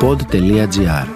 pod.gr 0.00 1.06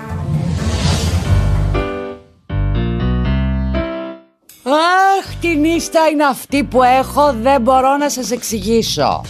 Αχ, 4.63 5.35
τι 5.41 5.57
νύχτα 5.57 6.09
είναι 6.13 6.25
αυτή 6.25 6.65
που 6.65 6.83
έχω, 6.83 7.35
δεν 7.43 7.61
μπορώ 7.61 7.97
να 7.97 8.11
σας 8.11 8.31
εξηγήσω. 8.31 9.25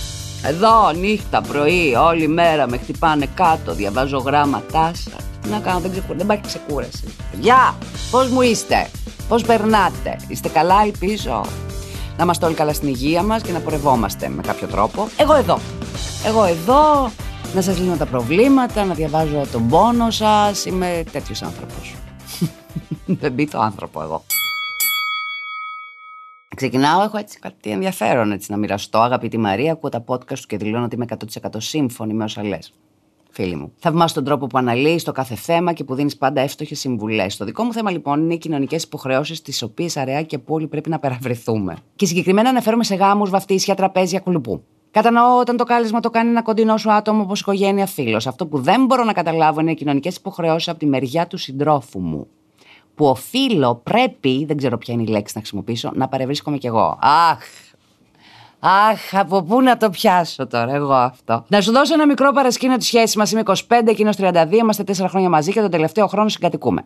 Εδώ 0.45 0.93
νύχτα, 0.93 1.41
πρωί, 1.41 1.95
όλη 1.95 2.29
μέρα 2.29 2.69
με 2.69 2.77
χτυπάνε 2.79 3.27
κάτω, 3.35 3.75
διαβάζω 3.75 4.19
γράμματά 4.19 4.91
σας. 4.95 5.25
Τι 5.43 5.49
να 5.49 5.59
κάνω, 5.59 5.81
δεν, 5.81 5.91
ξεκου... 5.91 6.15
δεν 6.15 6.25
υπάρχει 6.25 6.43
ξεκούραση. 6.47 7.15
Γεια, 7.41 7.75
πώς 8.11 8.29
μου 8.29 8.41
είστε, 8.41 8.91
πώς 9.29 9.43
περνάτε, 9.43 10.17
είστε 10.29 10.49
καλά 10.49 10.83
ελπίζω; 10.85 11.45
Να 12.17 12.25
είμαστε 12.25 12.47
όλοι 12.47 12.55
καλά 12.55 12.73
στην 12.73 12.89
υγεία 12.89 13.23
μας 13.23 13.43
και 13.43 13.53
να 13.53 13.59
πορευόμαστε 13.59 14.29
με 14.29 14.43
κάποιο 14.43 14.67
τρόπο. 14.67 15.09
Εγώ 15.17 15.35
εδώ, 15.35 15.59
εγώ 16.27 16.45
εδώ, 16.45 17.11
να 17.55 17.61
σας 17.61 17.79
λύνω 17.79 17.97
τα 17.97 18.07
προβλήματα, 18.07 18.85
να 18.85 18.95
διαβάζω 18.95 19.47
τον 19.53 19.69
πόνο 19.69 20.11
σας, 20.11 20.65
είμαι 20.65 21.05
τέτοιος 21.13 21.43
άνθρωπος. 21.43 21.95
δεν 23.21 23.35
πείθω 23.35 23.59
άνθρωπο 23.63 24.03
εγώ. 24.03 24.25
Ξεκινάω, 26.57 27.03
έχω 27.03 27.19
έτσι 27.19 27.39
κάτι 27.39 27.71
ενδιαφέρον 27.71 28.33
έτσι, 28.33 28.51
να 28.51 28.57
μοιραστώ. 28.57 28.99
Αγαπητή 28.99 29.39
Μαρία, 29.39 29.73
ακούω 29.73 29.91
τα 29.91 30.05
podcast 30.07 30.39
σου 30.39 30.47
και 30.47 30.57
δηλώνω 30.57 30.85
ότι 30.85 30.95
είμαι 30.95 31.07
100% 31.43 31.49
σύμφωνη 31.57 32.15
με 32.15 32.25
όσα 32.25 32.45
λες. 32.45 32.73
Φίλοι 33.31 33.57
μου. 33.57 33.73
Θαυμάσαι 33.77 34.15
τον 34.15 34.25
τρόπο 34.25 34.47
που 34.47 34.59
αναλύεις 34.59 35.05
το 35.05 35.13
κάθε 35.13 35.35
θέμα 35.35 35.73
και 35.73 35.85
που 35.85 35.95
δίνεις 35.95 36.17
πάντα 36.17 36.41
εύστοχες 36.41 36.79
συμβουλές. 36.79 37.37
Το 37.37 37.45
δικό 37.45 37.65
μου 37.65 37.73
θέμα 37.73 37.91
λοιπόν 37.91 38.23
είναι 38.23 38.35
οι 38.35 38.39
κοινωνικές 38.39 38.83
υποχρεώσεις, 38.83 39.43
τις 39.43 39.63
οποίες 39.63 39.97
αραιά 39.97 40.23
και 40.23 40.39
που 40.39 40.55
όλοι 40.55 40.67
πρέπει 40.67 40.91
να 40.91 40.99
παραβρεθούμε. 40.99 41.77
Και 41.97 42.07
συγκεκριμένα 42.07 42.49
αναφέρομαι 42.49 42.85
σε 42.85 42.95
γάμους, 42.95 43.31
βαφτίσια, 43.31 43.75
τραπέζια, 43.75 44.21
κουλουπού. 44.21 44.63
Κατανοώ 44.95 45.39
όταν 45.39 45.57
το 45.57 45.65
κάλεσμα 45.65 46.01
το 46.01 46.11
κάνει 46.11 46.31
ένα 46.31 46.43
κοντινό 46.43 46.77
σου 46.77 46.93
άτομο 46.93 47.23
όπως 47.23 47.41
οικογένεια, 47.41 47.87
φίλος. 47.87 48.27
Αυτό 48.27 48.47
που 48.47 48.59
δεν 48.59 48.85
μπορώ 48.85 49.05
να 49.05 49.13
καταλάβω 49.13 49.61
είναι 49.61 49.71
οι 49.71 49.75
κοινωνικές 49.75 50.17
υποχρεώσεις 50.17 50.69
από 50.69 50.79
τη 50.79 50.87
μεριά 50.87 51.27
του 51.27 51.37
συντρόφου 51.37 52.01
μου 52.01 52.27
που 52.95 53.07
οφείλω, 53.07 53.75
πρέπει, 53.75 54.45
δεν 54.45 54.57
ξέρω 54.57 54.79
ποια 54.79 54.95
είναι 54.95 55.03
η 55.03 55.07
λέξη 55.07 55.33
να 55.35 55.41
χρησιμοποιήσω, 55.41 55.91
να 55.95 56.09
παρευρίσκομαι 56.09 56.59
κι 56.59 56.67
εγώ. 56.67 56.99
Αχ, 57.01 57.39
Αχ, 58.59 59.15
από 59.15 59.43
πού 59.43 59.61
να 59.61 59.77
το 59.77 59.91
πιάσω 59.91 60.47
τώρα, 60.47 60.75
εγώ 60.75 60.93
αυτό. 60.93 61.45
Να 61.49 61.61
σου 61.61 61.73
δώσω 61.73 61.95
ένα 61.95 62.07
μικρό 62.07 62.33
παρασκήνιο 62.33 62.77
της 62.77 62.87
σχέσης 62.87 63.17
μας. 63.17 63.33
Είμαι 63.33 63.43
25, 63.45 63.55
εκείνο 63.85 64.11
32, 64.17 64.49
είμαστε 64.51 64.85
4 64.87 65.07
χρόνια 65.09 65.29
μαζί 65.29 65.53
και 65.53 65.61
τον 65.61 65.71
τελευταίο 65.71 66.07
χρόνο 66.07 66.29
συγκατοικούμε. 66.29 66.85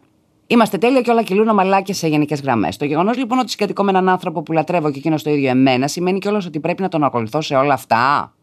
Είμαστε 0.50 0.78
τέλεια 0.78 1.00
και 1.00 1.10
όλα 1.10 1.22
κυλούν 1.22 1.48
ομαλά 1.48 1.80
και 1.80 1.92
σε 1.92 2.08
γενικές 2.08 2.40
γραμμές. 2.40 2.76
Το 2.76 2.84
γεγονός 2.84 3.16
λοιπόν 3.16 3.38
ότι 3.38 3.50
συγκατοικώ 3.50 3.82
με 3.82 3.90
έναν 3.90 4.08
άνθρωπο 4.08 4.42
που 4.42 4.52
λατρεύω 4.52 4.90
και 4.90 4.98
εκείνο 4.98 5.16
το 5.22 5.30
ίδιο 5.30 5.48
εμένα 5.48 5.88
σημαίνει 5.88 6.18
κιόλας 6.18 6.46
ότι 6.46 6.60
πρέπει 6.60 6.82
να 6.82 6.88
τον 6.88 7.04
ακολουθώ 7.04 7.40
σε 7.40 7.54
όλα 7.54 7.72
αυτά. 7.74 8.34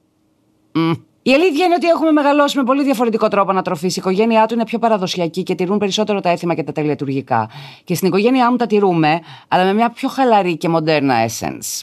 Η 1.21 1.33
αλήθεια 1.33 1.65
είναι 1.65 1.73
ότι 1.75 1.87
έχουμε 1.87 2.11
μεγαλώσει 2.11 2.57
με 2.57 2.63
πολύ 2.63 2.83
διαφορετικό 2.83 3.27
τρόπο 3.27 3.51
ανατροφή. 3.51 3.85
Η 3.87 3.93
οικογένειά 3.95 4.45
του 4.45 4.53
είναι 4.53 4.63
πιο 4.63 4.79
παραδοσιακή 4.79 5.43
και 5.43 5.55
τηρούν 5.55 5.77
περισσότερο 5.77 6.19
τα 6.19 6.29
έθιμα 6.29 6.53
και 6.53 6.63
τα 6.63 6.71
τελειατουργικά. 6.71 7.49
Και 7.83 7.95
στην 7.95 8.07
οικογένειά 8.07 8.51
μου 8.51 8.57
τα 8.57 8.65
τηρούμε, 8.65 9.19
αλλά 9.47 9.63
με 9.63 9.73
μια 9.73 9.89
πιο 9.89 10.09
χαλαρή 10.09 10.57
και 10.57 10.69
μοντέρνα 10.69 11.15
essence. 11.27 11.81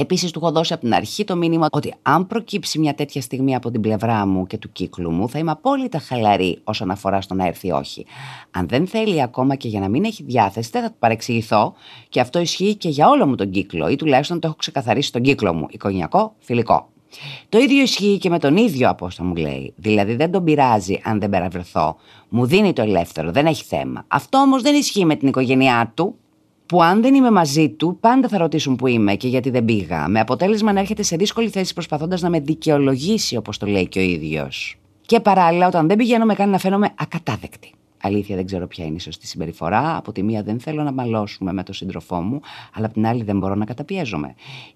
Επίσης, 0.00 0.30
του 0.30 0.38
έχω 0.42 0.52
δώσει 0.52 0.72
από 0.72 0.82
την 0.82 0.94
αρχή 0.94 1.24
το 1.24 1.36
μήνυμα 1.36 1.66
ότι 1.70 1.94
αν 2.02 2.26
προκύψει 2.26 2.78
μια 2.78 2.94
τέτοια 2.94 3.20
στιγμή 3.20 3.54
από 3.54 3.70
την 3.70 3.80
πλευρά 3.80 4.26
μου 4.26 4.46
και 4.46 4.58
του 4.58 4.72
κύκλου 4.72 5.10
μου, 5.10 5.28
θα 5.28 5.38
είμαι 5.38 5.50
απόλυτα 5.50 5.98
χαλαρή 5.98 6.58
όσον 6.64 6.90
αφορά 6.90 7.20
στο 7.20 7.34
να 7.34 7.46
έρθει 7.46 7.70
όχι. 7.70 8.06
Αν 8.50 8.68
δεν 8.68 8.86
θέλει 8.86 9.22
ακόμα 9.22 9.54
και 9.54 9.68
για 9.68 9.80
να 9.80 9.88
μην 9.88 10.04
έχει 10.04 10.22
διάθεση, 10.22 10.70
δεν 10.72 10.82
θα 10.82 10.88
του 10.88 10.96
παρεξηγηθώ 10.98 11.74
και 12.08 12.20
αυτό 12.20 12.38
ισχύει 12.38 12.74
και 12.74 12.88
για 12.88 13.08
όλο 13.08 13.26
μου 13.26 13.34
τον 13.34 13.50
κύκλο, 13.50 13.88
ή 13.88 13.96
τουλάχιστον 13.96 14.40
το 14.40 14.46
έχω 14.46 14.56
ξεκαθαρίσει 14.56 15.08
στον 15.08 15.22
κύκλο 15.22 15.54
μου, 15.54 15.66
οικογενειακό, 15.70 16.34
φιλικό. 16.38 16.88
Το 17.48 17.58
ίδιο 17.58 17.82
ισχύει 17.82 18.18
και 18.18 18.30
με 18.30 18.38
τον 18.38 18.56
ίδιο 18.56 18.88
από 18.88 19.06
όσο 19.06 19.24
μου 19.24 19.34
λέει. 19.34 19.72
Δηλαδή 19.76 20.14
δεν 20.14 20.30
τον 20.30 20.44
πειράζει 20.44 21.00
αν 21.04 21.20
δεν 21.20 21.30
παραβρεθώ. 21.30 21.96
Μου 22.28 22.46
δίνει 22.46 22.72
το 22.72 22.82
ελεύθερο, 22.82 23.30
δεν 23.30 23.46
έχει 23.46 23.64
θέμα. 23.64 24.04
Αυτό 24.08 24.38
όμως 24.38 24.62
δεν 24.62 24.74
ισχύει 24.74 25.04
με 25.04 25.16
την 25.16 25.28
οικογένειά 25.28 25.92
του, 25.94 26.14
που 26.68 26.82
αν 26.82 27.02
δεν 27.02 27.14
είμαι 27.14 27.30
μαζί 27.30 27.68
του, 27.68 27.96
πάντα 28.00 28.28
θα 28.28 28.38
ρωτήσουν 28.38 28.76
που 28.76 28.86
είμαι 28.86 29.14
και 29.14 29.28
γιατί 29.28 29.50
δεν 29.50 29.64
πήγα. 29.64 30.08
Με 30.08 30.20
αποτέλεσμα 30.20 30.72
να 30.72 30.80
έρχεται 30.80 31.02
σε 31.02 31.16
δύσκολη 31.16 31.48
θέση 31.48 31.72
προσπαθώντας 31.72 32.20
να 32.20 32.30
με 32.30 32.40
δικαιολογήσει, 32.40 33.36
όπως 33.36 33.58
το 33.58 33.66
λέει 33.66 33.88
και 33.88 33.98
ο 33.98 34.02
ίδιος. 34.02 34.76
Και 35.00 35.20
παράλληλα, 35.20 35.66
όταν 35.66 35.88
δεν 35.88 35.96
πηγαίνω, 35.96 36.24
με 36.24 36.34
κάνει 36.34 36.50
να 36.50 36.58
φαίνομαι 36.58 36.90
ακατάδεκτη. 36.94 37.72
Αλήθεια, 38.02 38.36
δεν 38.36 38.46
ξέρω 38.46 38.66
ποια 38.66 38.84
είναι 38.84 38.96
η 38.96 38.98
σωστή 38.98 39.26
συμπεριφορά. 39.26 39.96
Από 39.96 40.12
τη 40.12 40.22
μία 40.22 40.42
δεν 40.42 40.60
θέλω 40.60 40.82
να 40.82 40.92
μαλώσουμε 40.92 41.52
με 41.52 41.62
τον 41.62 41.74
σύντροφό 41.74 42.20
μου, 42.20 42.40
αλλά 42.74 42.84
από 42.84 42.94
την 42.94 43.06
άλλη 43.06 43.22
δεν 43.22 43.38
μπορώ 43.38 43.54
να 43.54 43.64
καταπιέζομαι. 43.64 44.34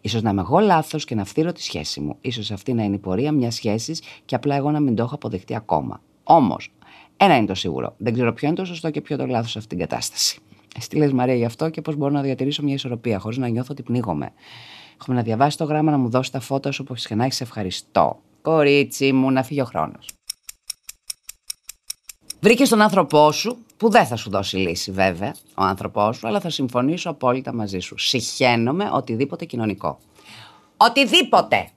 σω 0.09 0.21
να 0.21 0.31
είμαι 0.31 0.41
εγώ 0.41 0.59
λάθος 0.59 1.05
και 1.05 1.15
να 1.15 1.25
φτύρω 1.25 1.53
τη 1.53 1.63
σχέση 1.63 2.01
μου. 2.01 2.17
σω 2.31 2.55
αυτή 2.55 2.73
να 2.73 2.83
είναι 2.83 2.95
η 2.95 2.99
πορεία 2.99 3.33
μιας 3.33 3.55
σχέσης 3.55 4.03
και 4.25 4.35
απλά 4.35 4.55
εγώ 4.55 4.71
να 4.71 4.81
μην 4.81 4.95
το 4.95 5.03
έχω 5.03 5.15
αποδεχτεί 5.15 5.55
ακόμα. 5.55 6.01
Όμως, 6.23 6.73
ένα 7.17 7.37
είναι 7.37 7.47
το 7.47 7.55
σίγουρο. 7.55 7.95
Δεν 7.99 8.13
ξέρω 8.13 8.33
ποιο 8.33 8.49
είναι 8.49 8.57
το 8.57 8.65
σωστό 8.65 8.91
και 8.91 9.01
ποιο 9.01 9.17
το 9.17 9.27
λάθος 9.27 9.51
σε 9.51 9.59
αυτήν 9.59 9.79
την 9.79 9.89
κατάσταση. 9.89 10.39
Εσύ 10.77 10.97
λες, 10.97 11.13
Μαρία, 11.13 11.35
γι' 11.35 11.45
αυτό 11.45 11.71
και 11.71 11.81
πώς 11.81 11.97
μπορώ 11.97 12.13
να 12.13 12.23
διατηρήσω 12.23 12.63
μια 12.63 12.75
ισορροπία 12.75 13.19
χωρίς 13.19 13.39
να 13.39 13.49
νιώθω 13.49 13.69
ότι 13.71 13.83
πνίγομαι. 13.83 14.33
Έχουμε 15.01 15.17
να 15.17 15.23
διαβάσει 15.23 15.57
το 15.57 15.65
γράμμα, 15.65 15.91
να 15.91 15.99
μου 15.99 16.09
δώσει 16.09 16.33
τα 16.33 16.41
φώτα 16.41 16.71
σου, 16.71 16.83
όπως 16.87 17.07
και 17.07 17.15
να 17.15 17.25
έχεις 17.25 17.41
ευχαριστώ. 17.41 18.21
Κορίτσι 18.43 19.13
μου, 19.13 19.31
να 19.31 19.43
φύγει 19.43 19.61
ο 19.61 19.65
χρόνος. 19.65 20.09
Βρήκες 22.41 22.69
τον 22.69 22.81
άνθρωπό 22.81 23.33
σου, 23.33 23.59
που 23.77 23.91
δεν 23.91 24.07
θα 24.07 24.17
σου 24.17 24.31
δώσει 24.31 24.57
λύση 24.57 24.91
βέβαια, 24.91 25.35
ο 25.55 25.63
άνθρωπός 25.63 26.17
σου, 26.17 26.27
αλλά 26.27 26.41
θα 26.41 26.51
συμφωνήσω 26.51 27.11
απόλυτα 27.11 27.55
μαζί 27.55 27.79
σου. 27.79 27.99
Συχαίνομαι 27.99 28.91
οτιδήποτε 28.93 29.45
κοινωνικό. 29.45 29.99
Οτιδήποτε! 30.77 31.69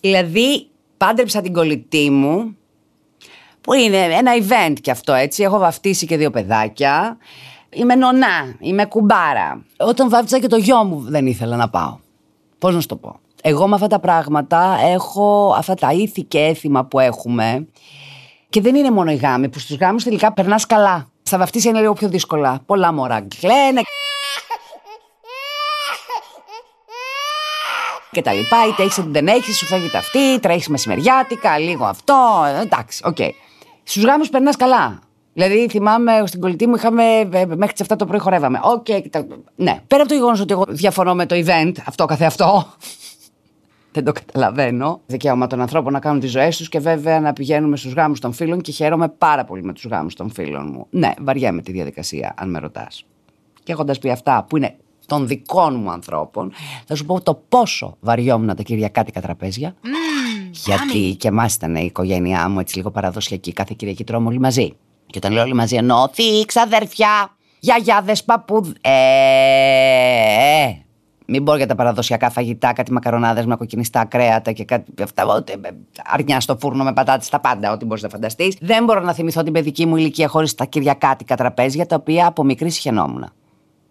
Δηλαδή, 0.00 0.66
πάντρεψα 0.96 1.40
την 1.40 1.52
κολλητή 1.52 2.10
μου, 2.10 2.56
που 3.60 3.72
είναι 3.72 3.96
ένα 3.96 4.32
event 4.40 4.74
κι 4.80 4.90
αυτό 4.90 5.12
έτσι. 5.12 5.42
Έχω 5.42 5.58
βαφτίσει 5.58 6.06
και 6.06 6.16
δύο 6.16 6.30
παιδάκια. 6.30 7.18
Είμαι 7.74 7.94
νονά, 7.94 8.56
είμαι 8.58 8.84
κουμπάρα. 8.84 9.64
Όταν 9.76 10.08
βάφτισα 10.08 10.38
και 10.38 10.46
το 10.46 10.56
γιο 10.56 10.84
μου 10.84 11.00
δεν 11.00 11.26
ήθελα 11.26 11.56
να 11.56 11.68
πάω. 11.68 11.98
Πώς 12.58 12.74
να 12.74 12.80
σου 12.80 12.86
το 12.86 12.96
πω. 12.96 13.18
Εγώ 13.42 13.68
με 13.68 13.74
αυτά 13.74 13.86
τα 13.86 13.98
πράγματα 13.98 14.78
έχω 14.82 15.54
αυτά 15.56 15.74
τα 15.74 15.92
ήθη 15.92 16.22
και 16.22 16.38
έθιμα 16.38 16.84
που 16.84 16.98
έχουμε 16.98 17.68
και 18.48 18.60
δεν 18.60 18.74
είναι 18.74 18.90
μόνο 18.90 19.10
οι 19.10 19.16
γάμοι, 19.16 19.48
που 19.48 19.58
στους 19.58 19.76
γάμους 19.76 20.04
τελικά 20.04 20.32
περνάς 20.32 20.66
καλά. 20.66 21.06
Στα 21.22 21.38
βαφτίσια 21.38 21.70
είναι 21.70 21.80
λίγο 21.80 21.92
πιο 21.92 22.08
δύσκολα. 22.08 22.60
Πολλά 22.66 22.92
μωρά 22.92 23.26
κλαίνε. 23.38 23.80
και 28.14 28.22
τα 28.22 28.32
λοιπά, 28.32 28.66
είτε 28.68 28.82
έχεις 28.82 28.96
είτε 28.96 29.08
δεν 29.10 29.26
έχεις, 29.26 29.56
σου 29.56 29.66
φεύγει 29.66 29.96
αυτή, 29.96 30.40
τρέχεις 30.40 30.68
μεσημεριάτικα, 30.68 31.58
λίγο 31.58 31.84
αυτό. 31.84 32.44
Εντάξει, 32.62 33.02
ok. 33.04 33.16
Okay. 33.18 33.30
Στους 33.82 34.04
γάμους 34.04 34.28
περνάς 34.28 34.56
καλά. 34.56 34.98
Δηλαδή, 35.34 35.68
θυμάμαι 35.68 36.22
στην 36.26 36.40
κολλητή 36.40 36.66
μου 36.66 36.74
είχαμε 36.74 37.04
ε, 37.18 37.46
μέχρι 37.46 37.74
τις 37.74 37.86
7 37.88 37.94
το 37.98 38.06
πρωί 38.06 38.18
χορεύαμε. 38.18 38.60
Ok, 38.62 38.86
okay, 38.88 39.24
ναι. 39.56 39.80
Πέρα 39.86 40.02
από 40.02 40.08
το 40.08 40.14
γεγονός 40.14 40.40
ότι 40.40 40.52
εγώ 40.52 40.64
διαφωνώ 40.68 41.14
με 41.14 41.26
το 41.26 41.42
event, 41.46 41.72
αυτό 41.86 42.04
καθεαυτό, 42.04 42.66
δεν 43.94 44.04
το 44.04 44.12
καταλαβαίνω. 44.12 45.00
Δικαίωμα 45.06 45.46
των 45.46 45.60
ανθρώπων 45.60 45.92
να 45.92 45.98
κάνουν 45.98 46.20
τις 46.20 46.30
ζωές 46.30 46.56
τους 46.56 46.68
και 46.68 46.78
βέβαια 46.78 47.20
να 47.20 47.32
πηγαίνουμε 47.32 47.76
στους 47.76 47.92
γάμους 47.92 48.20
των 48.20 48.32
φίλων 48.32 48.60
και 48.60 48.72
χαίρομαι 48.72 49.08
πάρα 49.08 49.44
πολύ 49.44 49.62
με 49.62 49.72
τους 49.72 49.86
γάμους 49.86 50.14
των 50.14 50.30
φίλων 50.30 50.70
μου. 50.72 50.86
Ναι, 50.90 51.12
βαριέμαι 51.20 51.62
τη 51.62 51.72
διαδικασία, 51.72 52.34
αν 52.36 52.50
με 52.50 52.58
ρωτάς. 52.58 53.04
Και 53.62 53.72
έχοντας 53.72 53.98
πει 53.98 54.10
αυτά 54.10 54.46
που 54.48 54.56
είναι 54.56 54.76
των 55.06 55.26
δικών 55.26 55.74
μου 55.74 55.90
ανθρώπων, 55.90 56.52
θα 56.86 56.94
σου 56.94 57.04
πω 57.04 57.20
το 57.20 57.42
πόσο 57.48 57.96
βαριόμουν 58.00 58.56
τα 58.56 58.62
κυριακάτικα 58.62 59.20
τραπέζια. 59.20 59.74
Mm, 59.82 59.88
γιατί 60.50 61.14
και 61.14 61.28
εμάς 61.28 61.54
ήταν 61.54 61.74
η 61.74 61.84
οικογένειά 61.84 62.48
μου 62.48 62.60
έτσι 62.60 62.76
λίγο 62.76 62.90
παραδοσιακή. 62.90 63.52
Κάθε 63.52 63.74
Κυριακή 63.76 64.04
τρώμε 64.04 64.28
όλοι 64.28 64.40
μαζί. 64.40 64.76
Και 65.06 65.18
όταν 65.18 65.32
λέω 65.32 65.42
όλοι 65.42 65.54
μαζί 65.54 65.76
εννοώ 65.76 66.08
θείξ, 66.12 66.44
ξαδέρφια, 66.44 67.36
γιαγιάδες, 67.58 68.24
παππούδ. 68.24 68.68
Ε, 68.80 68.90
ε, 70.62 70.84
μην 71.26 71.44
πω 71.44 71.56
για 71.56 71.66
τα 71.66 71.74
παραδοσιακά 71.74 72.30
φαγητά, 72.30 72.72
κάτι 72.72 72.92
μακαρονάδες 72.92 73.46
με 73.46 73.56
κοκκινιστά 73.56 74.04
κρέατα 74.04 74.52
και 74.52 74.64
κάτι. 74.64 74.92
Αυτά, 75.02 75.44
αρνιά 76.04 76.40
στο 76.40 76.56
φούρνο 76.60 76.84
με 76.84 76.92
πατάτες, 76.92 77.28
τα 77.28 77.40
πάντα, 77.40 77.72
ό,τι 77.72 77.84
μπορείς 77.84 78.02
να 78.02 78.08
φανταστείς. 78.08 78.56
Δεν 78.60 78.84
μπορώ 78.84 79.00
να 79.00 79.12
θυμηθώ 79.12 79.42
την 79.42 79.52
παιδική 79.52 79.86
μου 79.86 79.96
ηλικία 79.96 80.28
χωρίς 80.28 80.54
τα 80.54 80.64
κυριακάτικα 80.64 81.36
τραπέζια, 81.36 81.86
τα 81.86 81.96
οποία 81.96 82.26
από 82.26 82.44
μικρή 82.44 82.70
συχαινόμουν. 82.70 83.32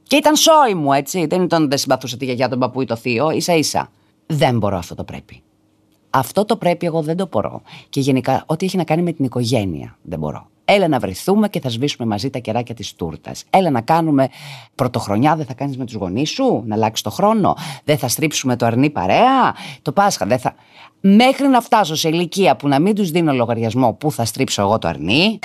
Και 0.03 0.15
ήταν 0.15 0.35
σόι 0.35 0.73
μου, 0.73 0.93
έτσι. 0.93 1.25
Δεν 1.25 1.41
ήταν 1.41 1.69
δεν 1.69 1.77
συμπαθούσα 1.77 2.17
τη 2.17 2.25
γιαγιά, 2.25 2.49
τον 2.49 2.59
παππού 2.59 2.81
ή 2.81 2.85
το 2.85 2.95
θείο, 2.95 3.31
ίσα 3.31 3.53
ίσα. 3.53 3.89
Δεν 4.25 4.57
μπορώ 4.57 4.77
αυτό 4.77 4.95
το 4.95 5.03
πρέπει. 5.03 5.43
Αυτό 6.09 6.45
το 6.45 6.57
πρέπει 6.57 6.85
εγώ 6.85 7.01
δεν 7.01 7.17
το 7.17 7.27
μπορώ. 7.31 7.61
Και 7.89 7.99
γενικά, 7.99 8.43
ό,τι 8.45 8.65
έχει 8.65 8.77
να 8.77 8.83
κάνει 8.83 9.01
με 9.01 9.11
την 9.11 9.25
οικογένεια, 9.25 9.97
δεν 10.01 10.19
μπορώ. 10.19 10.47
Έλα 10.65 10.87
να 10.87 10.99
βρεθούμε 10.99 11.49
και 11.49 11.59
θα 11.59 11.69
σβήσουμε 11.69 12.07
μαζί 12.07 12.29
τα 12.29 12.39
κεράκια 12.39 12.75
της 12.75 12.93
τούρτας. 12.95 13.43
Έλα 13.49 13.69
να 13.69 13.81
κάνουμε 13.81 14.29
πρωτοχρονιά, 14.75 15.35
δεν 15.35 15.45
θα 15.45 15.53
κάνεις 15.53 15.77
με 15.77 15.85
τους 15.85 15.95
γονείς 15.95 16.29
σου, 16.29 16.63
να 16.65 16.75
αλλάξεις 16.75 17.03
το 17.03 17.09
χρόνο. 17.09 17.55
Δεν 17.83 17.97
θα 17.97 18.07
στρίψουμε 18.07 18.55
το 18.55 18.65
αρνί 18.65 18.89
παρέα, 18.89 19.55
το 19.81 19.91
Πάσχα. 19.91 20.25
Δεν 20.25 20.39
θα... 20.39 20.55
Μέχρι 21.01 21.47
να 21.47 21.61
φτάσω 21.61 21.95
σε 21.95 22.09
ηλικία 22.09 22.55
που 22.55 22.67
να 22.67 22.79
μην 22.79 22.95
τους 22.95 23.11
δίνω 23.11 23.33
λογαριασμό 23.33 23.93
που 23.93 24.11
θα 24.11 24.25
στρίψω 24.25 24.61
εγώ 24.61 24.77
το 24.77 24.87
αρνί. 24.87 25.39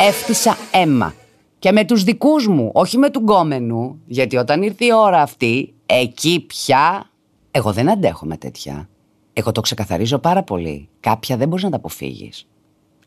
Έφτισα 0.00 0.56
αίμα. 0.70 1.14
Και 1.58 1.72
με 1.72 1.84
τους 1.84 2.04
δικούς 2.04 2.46
μου, 2.46 2.70
όχι 2.74 2.98
με 2.98 3.10
του 3.10 3.20
γκόμενου, 3.20 4.00
γιατί 4.06 4.36
όταν 4.36 4.62
ήρθε 4.62 4.84
η 4.84 4.92
ώρα 4.92 5.22
αυτή, 5.22 5.74
εκεί 5.86 6.44
πια 6.46 7.10
εγώ 7.50 7.72
δεν 7.72 7.90
αντέχω 7.90 8.26
με 8.26 8.36
τέτοια. 8.36 8.88
Εγώ 9.32 9.52
το 9.52 9.60
ξεκαθαρίζω 9.60 10.18
πάρα 10.18 10.42
πολύ. 10.42 10.88
Κάποια 11.00 11.36
δεν 11.36 11.48
μπορείς 11.48 11.64
να 11.64 11.70
τα 11.70 11.76
αποφύγεις. 11.76 12.46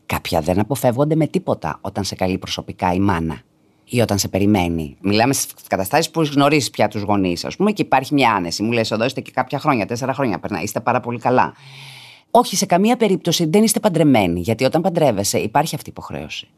Κάποια 0.06 0.40
δεν 0.40 0.58
αποφεύγονται 0.58 1.14
με 1.14 1.26
τίποτα 1.26 1.78
όταν 1.80 2.04
σε 2.04 2.14
καλεί 2.14 2.38
προσωπικά 2.38 2.92
η 2.92 2.98
μάνα 2.98 3.40
ή 3.84 4.00
όταν 4.00 4.18
σε 4.18 4.28
περιμένει. 4.28 4.96
Μιλάμε 5.00 5.32
στις 5.32 5.66
καταστάσεις 5.68 6.10
που 6.10 6.22
γνωρίζει 6.22 6.70
πια 6.70 6.88
τους 6.88 7.02
γονείς, 7.02 7.44
ας 7.44 7.56
πούμε, 7.56 7.72
και 7.72 7.82
υπάρχει 7.82 8.14
μια 8.14 8.32
άνεση. 8.32 8.62
Μου 8.62 8.72
λες: 8.72 8.90
Εδώ 8.90 9.04
είστε 9.04 9.20
και 9.20 9.30
κάποια 9.30 9.58
χρόνια, 9.58 9.86
τέσσερα 9.86 10.14
χρόνια 10.14 10.38
περνά, 10.38 10.62
είστε 10.62 10.80
πάρα 10.80 11.00
πολύ 11.00 11.18
καλά. 11.18 11.54
Όχι, 12.30 12.56
σε 12.56 12.66
καμία 12.66 12.96
περίπτωση 12.96 13.46
δεν 13.46 13.62
είστε 13.62 13.80
παντρεμένοι, 13.80 14.40
γιατί 14.40 14.64
όταν 14.64 14.82
παντρεύεσαι 14.82 15.38
υπάρχει 15.38 15.74
αυτή 15.74 15.88
η 15.88 15.92
υποχρέωση. 15.96 16.48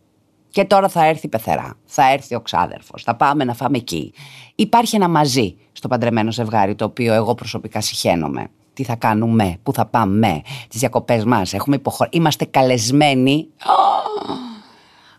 Και 0.50 0.64
τώρα 0.64 0.88
θα 0.88 1.04
έρθει 1.04 1.26
η 1.26 1.28
πεθερά, 1.28 1.74
θα 1.84 2.12
έρθει 2.12 2.34
ο 2.34 2.40
ξάδερφος, 2.40 3.02
θα 3.02 3.16
πάμε 3.16 3.44
να 3.44 3.54
φάμε 3.54 3.76
εκεί. 3.76 4.12
Υπάρχει 4.54 4.96
ένα 4.96 5.08
μαζί 5.08 5.56
στο 5.72 5.88
παντρεμένο 5.88 6.32
ζευγάρι, 6.32 6.74
το 6.74 6.84
οποίο 6.84 7.14
εγώ 7.14 7.34
προσωπικά 7.34 7.80
συχαίνομαι. 7.80 8.50
Τι 8.78 8.84
θα 8.84 8.96
κάνουμε, 8.96 9.58
πού 9.62 9.72
θα 9.72 9.86
πάμε, 9.86 10.42
τις 10.68 10.80
διακοπές 10.80 11.24
μας. 11.24 11.52
Έχουμε 11.52 11.76
υποχωρήσει. 11.76 12.16
Είμαστε 12.16 12.44
καλεσμένοι. 12.44 13.48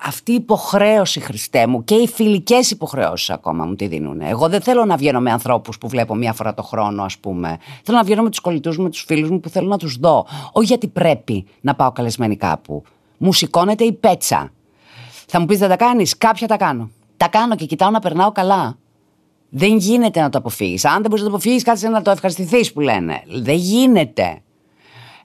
Αυτή 0.01 0.31
η 0.31 0.35
υποχρέωση, 0.35 1.19
Χριστέ 1.19 1.67
μου, 1.67 1.83
και 1.83 1.95
οι 1.95 2.07
φιλικές 2.07 2.71
υποχρεώσεις 2.71 3.29
ακόμα 3.29 3.65
μου 3.65 3.75
τη 3.75 3.87
δίνουν. 3.87 4.21
Εγώ 4.21 4.49
δεν 4.49 4.61
θέλω 4.61 4.85
να 4.85 4.95
βγαίνω 4.95 5.19
με 5.19 5.31
ανθρώπους 5.31 5.77
που 5.77 5.87
βλέπω 5.87 6.15
μία 6.15 6.33
φορά 6.33 6.53
το 6.53 6.63
χρόνο, 6.63 7.03
ας 7.03 7.17
πούμε. 7.17 7.57
Θέλω 7.83 7.97
να 7.97 8.03
βγαίνω 8.03 8.23
με 8.23 8.29
τους 8.29 8.39
κολλητούς 8.39 8.77
μου, 8.77 8.83
με 8.83 8.89
τους 8.89 9.03
φίλους 9.07 9.29
μου 9.29 9.39
που 9.39 9.49
θέλω 9.49 9.67
να 9.67 9.77
τους 9.77 9.97
δω. 9.97 10.25
Όχι 10.51 10.65
γιατί 10.65 10.87
πρέπει 10.87 11.45
να 11.61 11.75
πάω 11.75 11.91
καλεσμένη 11.91 12.35
κάπου. 12.35 12.83
Μου 13.17 13.33
σηκώνεται 13.33 13.83
η 13.83 13.93
πέτσα. 13.93 14.51
Θα 15.27 15.39
μου 15.39 15.45
πεις 15.45 15.59
δεν 15.59 15.69
τα 15.69 15.75
κάνεις. 15.75 16.17
Κάποια 16.17 16.47
τα 16.47 16.57
κάνω. 16.57 16.89
Τα 17.17 17.27
κάνω 17.27 17.55
και 17.55 17.65
κοιτάω 17.65 17.89
να 17.89 17.99
περνάω 17.99 18.31
καλά. 18.31 18.77
Δεν 19.49 19.77
γίνεται 19.77 20.21
να 20.21 20.29
το 20.29 20.37
αποφύγεις. 20.37 20.85
Αν 20.85 21.01
δεν 21.01 21.09
μπορείς 21.09 21.23
να 21.23 21.29
το 21.29 21.35
αποφύγεις, 21.35 21.63
κάτσε 21.63 21.89
να 21.89 22.01
το 22.01 22.11
ευχαριστηθείς 22.11 22.73
που 22.73 22.79
λένε. 22.79 23.23
Δεν 23.27 23.55
γίνεται. 23.55 24.41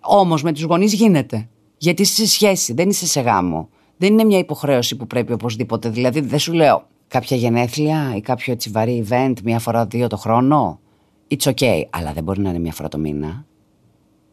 Όμως 0.00 0.42
με 0.42 0.52
τους 0.52 0.62
γονείς 0.62 0.92
γίνεται. 0.92 1.48
Γιατί 1.78 2.02
είσαι 2.02 2.14
σε 2.14 2.26
σχέση, 2.26 2.72
δεν 2.72 2.88
είσαι 2.88 3.06
σε 3.06 3.20
γάμο. 3.20 3.68
Δεν 3.96 4.12
είναι 4.12 4.24
μια 4.24 4.38
υποχρέωση 4.38 4.96
που 4.96 5.06
πρέπει 5.06 5.32
οπωσδήποτε. 5.32 5.88
Δηλαδή, 5.88 6.20
δεν 6.20 6.38
σου 6.38 6.52
λέω 6.52 6.86
κάποια 7.08 7.36
γενέθλια 7.36 8.12
ή 8.16 8.20
κάποιο 8.20 8.52
έτσι 8.52 8.70
βαρύ 8.70 9.06
event 9.08 9.34
μία 9.44 9.58
φορά 9.58 9.86
δύο 9.86 10.06
το 10.06 10.16
χρόνο. 10.16 10.80
It's 11.28 11.52
okay. 11.52 11.82
Αλλά 11.90 12.12
δεν 12.12 12.22
μπορεί 12.24 12.40
να 12.40 12.48
είναι 12.48 12.58
μία 12.58 12.72
φορά 12.72 12.88
το 12.88 12.98
μήνα. 12.98 13.44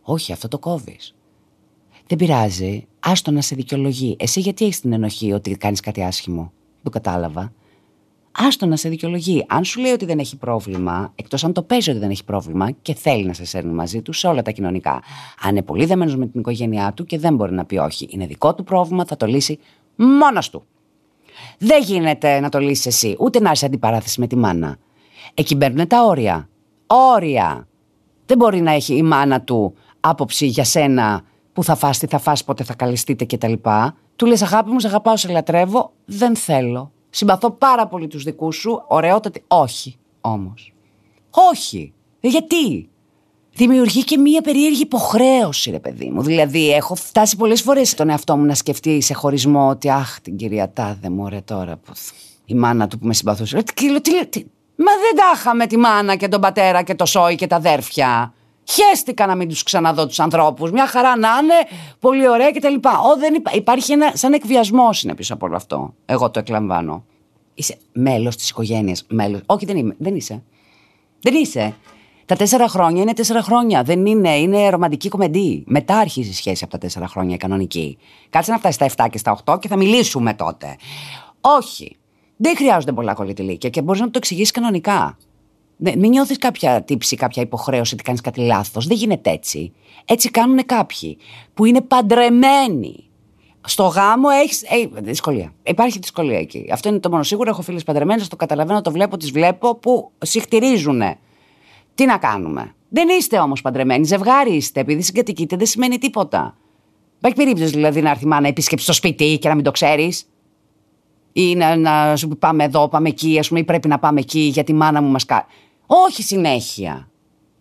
Όχι, 0.01 0.31
αυτό 0.31 0.47
το 0.47 0.59
κόβεις. 0.59 1.15
Δεν 2.07 2.17
πειράζει. 2.17 2.87
Άστο 2.99 3.31
να 3.31 3.41
σε 3.41 3.55
δικαιολογεί. 3.55 4.15
Εσύ 4.19 4.39
γιατί 4.39 4.65
έχεις 4.65 4.79
την 4.81 4.93
ενοχή 4.93 5.31
ότι 5.31 5.57
κάνεις 5.57 5.79
κάτι 5.79 6.03
άσχημο. 6.03 6.51
Το 6.83 6.89
κατάλαβα. 6.89 7.53
Άστο 8.31 8.65
να 8.65 8.75
σε 8.75 8.89
δικαιολογεί. 8.89 9.45
Αν 9.47 9.63
σου 9.63 9.79
λέει 9.79 9.91
ότι 9.91 10.05
δεν 10.05 10.19
έχει 10.19 10.37
πρόβλημα, 10.37 11.11
εκτός 11.15 11.43
αν 11.43 11.53
το 11.53 11.61
παίζει 11.61 11.89
ότι 11.89 11.99
δεν 11.99 12.09
έχει 12.09 12.23
πρόβλημα 12.23 12.71
και 12.71 12.93
θέλει 12.93 13.25
να 13.25 13.33
σε 13.33 13.45
σέρνει 13.45 13.73
μαζί 13.73 14.01
του 14.01 14.13
σε 14.13 14.27
όλα 14.27 14.41
τα 14.41 14.51
κοινωνικά. 14.51 15.01
Αν 15.41 15.49
είναι 15.49 15.61
πολύ 15.61 15.85
δεμένος 15.85 16.15
με 16.15 16.27
την 16.27 16.39
οικογένειά 16.39 16.93
του 16.93 17.05
και 17.05 17.17
δεν 17.17 17.35
μπορεί 17.35 17.53
να 17.53 17.65
πει 17.65 17.77
όχι, 17.77 18.07
είναι 18.11 18.25
δικό 18.25 18.55
του 18.55 18.63
πρόβλημα, 18.63 19.05
θα 19.05 19.17
το 19.17 19.25
λύσει 19.25 19.59
μόνος 19.95 20.49
του. 20.49 20.63
Δεν 21.57 21.83
γίνεται 21.83 22.39
να 22.39 22.49
το 22.49 22.59
λύσεις 22.59 22.85
εσύ, 22.85 23.15
ούτε 23.19 23.39
να 23.39 23.51
είσαι 23.51 23.65
αντιπαράθεση 23.65 24.19
με 24.19 24.27
τη 24.27 24.35
μάνα. 24.35 24.77
Εκεί 25.33 25.55
μπαίνουν 25.55 25.87
τα 25.87 26.05
όρια. 26.05 26.49
Όρια. 26.87 27.67
Δεν 28.25 28.37
μπορεί 28.37 28.61
να 28.61 28.71
έχει 28.71 28.95
η 28.95 29.03
μάνα 29.03 29.41
του 29.41 29.73
άποψη 29.99 30.45
για 30.45 30.63
σένα 30.63 31.23
που 31.53 31.63
θα 31.63 31.75
φας, 31.75 31.97
τι 31.97 32.07
θα 32.07 32.17
φας, 32.17 32.43
πότε 32.43 32.63
θα 32.63 32.73
καλυστείτε 32.73 33.25
κτλ. 33.25 33.53
Του 34.15 34.25
λες 34.25 34.41
αγάπη 34.41 34.71
μου, 34.71 34.79
σε 34.79 34.87
αγαπάω, 34.87 35.17
σε 35.17 35.31
λατρεύω, 35.31 35.93
δεν 36.05 36.35
θέλω. 36.35 36.91
Συμπαθώ 37.13 37.51
πάρα 37.51 37.87
πολύ 37.87 38.07
τους 38.07 38.23
δικούς 38.23 38.55
σου, 38.55 38.83
ωραιότατη. 38.87 39.43
Όχι, 39.47 39.97
όμως. 40.21 40.73
Όχι. 41.51 41.93
Ε, 42.19 42.27
γιατί; 42.27 42.89
Δημιουργεί 43.53 44.03
και 44.03 44.17
μία 44.17 44.41
περίεργη 44.41 44.81
υποχρέωση, 44.81 45.71
ρε 45.71 45.79
παιδί 45.79 46.09
μου. 46.09 46.21
Δηλαδή, 46.21 46.73
έχω 46.73 46.95
φτάσει 46.95 47.35
πολλές 47.35 47.61
φορές 47.61 47.93
τον 47.93 48.09
εαυτό 48.09 48.37
μου 48.37 48.45
να 48.45 48.53
σκεφτεί 48.53 49.01
σε 49.01 49.13
χωρισμό 49.13 49.69
ότι 49.69 49.89
Αχ, 49.89 50.19
την 50.21 50.35
κυρία 50.35 50.73
Τάδε 50.73 51.09
μου, 51.09 51.23
ωραία 51.23 51.43
τώρα. 51.43 51.79
Η 52.45 52.53
μάνα 52.53 52.87
του 52.87 52.99
που 52.99 53.07
με 53.07 53.13
συμπαθούσε. 53.13 53.57
Ε, 53.57 53.61
τι, 53.61 54.01
τι, 54.01 54.25
τι, 54.25 54.45
Μα 54.75 54.91
δεν 54.91 55.15
τα 55.15 55.31
είχαμε 55.35 55.67
τη 55.67 55.77
μάνα 55.77 56.15
και 56.15 56.27
τον 56.27 56.41
πατέρα 56.41 56.81
και 56.81 56.95
το 56.95 57.05
σόι 57.05 57.35
και 57.35 57.47
τα 57.47 57.55
αδέρφια. 57.55 58.33
Χαίστηκα 58.71 59.25
να 59.25 59.35
μην 59.35 59.47
τους 59.47 59.63
ξαναδώ 59.63 60.07
τους 60.07 60.19
ανθρώπους. 60.19 60.71
Μια 60.71 60.87
χαρά 60.87 61.17
να 61.17 61.29
είναι, 61.41 61.53
πολύ 61.99 62.29
ωραία 62.29 62.51
κτλ. 62.51 62.75
Ω, 62.75 63.17
δεν 63.19 63.33
υπά... 63.33 63.51
Υπάρχει 63.53 63.91
ένα 63.91 64.11
σαν 64.15 64.33
εκβιασμό 64.33 64.89
είναι 65.03 65.15
πίσω 65.15 65.33
από 65.33 65.45
όλο 65.45 65.55
αυτό. 65.55 65.93
Εγώ 66.05 66.31
το 66.31 66.39
εκλαμβάνω. 66.39 67.05
Είσαι 67.53 67.77
μέλος 67.93 68.35
της 68.35 68.49
οικογένειας. 68.49 69.05
Μέλος... 69.09 69.41
Όχι, 69.45 69.65
δεν 69.65 69.77
είμαι. 69.77 69.95
Δεν 69.97 70.15
είσαι. 70.15 70.43
Δεν 71.21 71.33
είσαι. 71.33 71.75
Τα 72.25 72.35
τέσσερα 72.35 72.67
χρόνια 72.67 73.01
είναι 73.01 73.13
τέσσερα 73.13 73.41
χρόνια. 73.41 73.83
Δεν 73.83 74.05
είναι. 74.05 74.37
Είναι 74.37 74.69
ρομαντική 74.69 75.09
κομμεντή. 75.09 75.63
Μετά 75.67 75.97
αρχίζει 75.97 76.29
η 76.29 76.33
σχέση 76.33 76.63
από 76.63 76.71
τα 76.71 76.77
τέσσερα 76.77 77.07
χρόνια 77.07 77.35
η 77.35 77.37
κανονική. 77.37 77.97
Κάτσε 78.29 78.51
να 78.51 78.57
φτάσει 78.57 78.73
στα 78.73 79.05
7 79.05 79.09
και 79.11 79.17
στα 79.17 79.39
8 79.45 79.59
και 79.59 79.67
θα 79.67 79.75
μιλήσουμε 79.77 80.33
τότε. 80.33 80.75
Όχι. 81.41 81.95
Δεν 82.37 82.55
χρειάζονται 82.55 82.91
πολλά 82.91 83.13
κολλητηλίκια 83.13 83.69
και 83.69 83.81
μπορείς 83.81 84.01
να 84.01 84.05
το 84.05 84.13
εξηγήσεις 84.15 84.51
κανονικά. 84.51 85.17
Ναι, 85.83 85.95
μην 85.95 86.09
νιώθεις 86.09 86.37
κάποια 86.37 86.83
τύψη, 86.83 87.15
κάποια 87.15 87.41
υποχρέωση 87.41 87.93
ότι 87.93 88.03
κάνεις 88.03 88.21
κάτι 88.21 88.39
λάθος. 88.39 88.87
Δεν 88.87 88.97
γίνεται 88.97 89.29
έτσι. 89.29 89.73
Έτσι 90.05 90.29
κάνουν 90.29 90.65
κάποιοι 90.65 91.17
που 91.53 91.65
είναι 91.65 91.81
παντρεμένοι. 91.81 93.09
Στο 93.65 93.83
γάμο 93.83 94.27
έχεις. 94.43 94.61
Ε, 94.61 95.01
δυσκολία. 95.01 95.53
Υπάρχει 95.63 95.99
δυσκολία 95.99 96.39
εκεί. 96.39 96.69
Αυτό 96.71 96.89
είναι 96.89 96.99
το 96.99 97.09
μόνο 97.09 97.23
σίγουρο. 97.23 97.49
Έχω 97.49 97.61
φίλες 97.61 97.83
παντρεμένες, 97.83 98.27
το 98.27 98.35
καταλαβαίνω, 98.35 98.81
το 98.81 98.91
βλέπω, 98.91 99.17
τις 99.17 99.31
βλέπω 99.31 99.75
που 99.75 100.11
συχτηρίζουν. 100.17 101.01
Τι 101.95 102.05
να 102.05 102.17
κάνουμε. 102.17 102.75
Δεν 102.89 103.07
είστε 103.09 103.39
όμως 103.39 103.61
παντρεμένοι. 103.61 104.05
Ζευγάρι 104.05 104.55
είστε. 104.55 104.79
Επειδή 104.79 105.01
συγκατοικείτε 105.01 105.55
δεν 105.55 105.65
σημαίνει 105.65 105.97
τίποτα. 105.97 106.57
Υπάρχει 107.17 107.37
περίπτωση 107.37 107.71
δηλαδή 107.71 108.01
να 108.01 108.09
έρθει 108.09 108.23
η 108.23 108.27
μάνα 108.27 108.47
επίσκεψη 108.47 108.83
στο 108.83 108.93
σπίτι 108.93 109.37
και 109.37 109.47
να 109.47 109.55
μην 109.55 109.63
το 109.63 109.71
ξέρεις. 109.71 110.25
Ή 111.33 111.55
να, 111.55 111.75
να 111.75 112.15
σου 112.15 112.27
πει 112.27 112.35
πάμε 112.35 112.63
εδώ, 112.63 112.87
πάμε 112.87 113.09
εκεί, 113.09 113.39
ας 113.39 113.47
πούμε, 113.47 113.59
ή 113.59 113.63
πρέπει 113.63 113.87
να 113.87 113.99
πάμε 113.99 114.19
εκεί 114.19 114.39
γιατί 114.39 114.71
η 114.71 114.75
μάνα 114.75 115.01
μου 115.01 115.09
μας 115.09 115.25
κάνει. 115.25 115.43
Όχι 115.93 116.23
συνέχεια. 116.23 117.09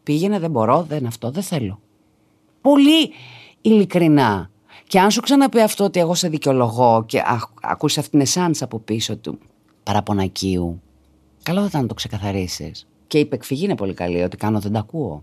Πήγαινε, 0.03 0.39
δεν 0.39 0.51
μπορώ, 0.51 0.83
δεν 0.83 1.07
αυτό, 1.07 1.31
δεν 1.31 1.43
θέλω. 1.43 1.81
Πολύ 2.61 3.11
ειλικρινά. 3.61 4.51
Και 4.87 5.01
αν 5.01 5.11
σου 5.11 5.21
ξαναπεί 5.21 5.61
αυτό 5.61 5.85
ότι 5.85 6.01
εγώ 6.01 6.15
σε 6.15 6.29
δικαιολογώ 6.29 7.05
και 7.07 7.23
ακούσει 7.63 7.99
αυτήν 7.99 8.19
την 8.19 8.29
εσάνς 8.29 8.63
από 8.63 8.79
πίσω 8.79 9.17
του 9.17 9.39
παραπονακίου, 9.83 10.81
καλό 11.43 11.61
θα 11.61 11.67
ήταν 11.67 11.81
να 11.81 11.87
το 11.87 11.95
ξεκαθαρίσεις. 11.95 12.87
Και 13.07 13.19
η 13.19 13.21
υπεκφυγή 13.21 13.65
είναι 13.65 13.77
πολύ 13.77 13.95
καλή, 13.95 14.23
ότι 14.23 14.37
κάνω 14.37 14.61
δεν 14.61 14.73
τα 14.73 14.79
ακούω. 14.79 15.23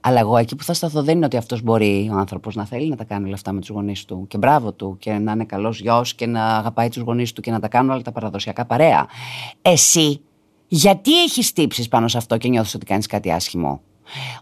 Αλλά 0.00 0.20
εγώ 0.20 0.36
εκεί 0.36 0.56
που 0.56 0.64
θα 0.64 0.72
σταθώ 0.72 1.02
δεν 1.02 1.16
είναι 1.16 1.26
ότι 1.26 1.36
αυτός 1.36 1.62
μπορεί 1.62 2.10
ο 2.12 2.16
άνθρωπος 2.16 2.54
να 2.54 2.64
θέλει 2.64 2.88
να 2.88 2.96
τα 2.96 3.04
κάνει 3.04 3.24
όλα 3.24 3.34
αυτά 3.34 3.52
με 3.52 3.60
τους 3.60 3.68
γονείς 3.68 4.04
του. 4.04 4.24
Και 4.28 4.38
μπράβο 4.38 4.72
του, 4.72 4.96
και 4.98 5.12
να 5.12 5.32
είναι 5.32 5.44
καλός 5.44 5.80
γιος 5.80 6.14
και 6.14 6.26
να 6.26 6.56
αγαπάει 6.56 6.88
τους 6.88 7.02
γονείς 7.02 7.32
του 7.32 7.40
και 7.40 7.50
να 7.50 7.60
τα 7.60 7.68
κάνουν 7.68 7.90
όλα 7.90 8.02
τα 8.02 8.12
παραδοσιακά 8.12 8.64
παρέα. 8.64 9.06
Εσύ 9.62 10.20
γιατί 10.68 11.22
έχεις 11.22 11.52
τύψεις 11.52 11.88
πάνω 11.88 12.08
σε 12.08 12.16
αυτό 12.16 12.36
και 12.36 12.48
νιώθεις 12.48 12.74
ότι 12.74 12.86
κάνεις 12.86 13.06
κάτι 13.06 13.32
άσχημο; 13.32 13.80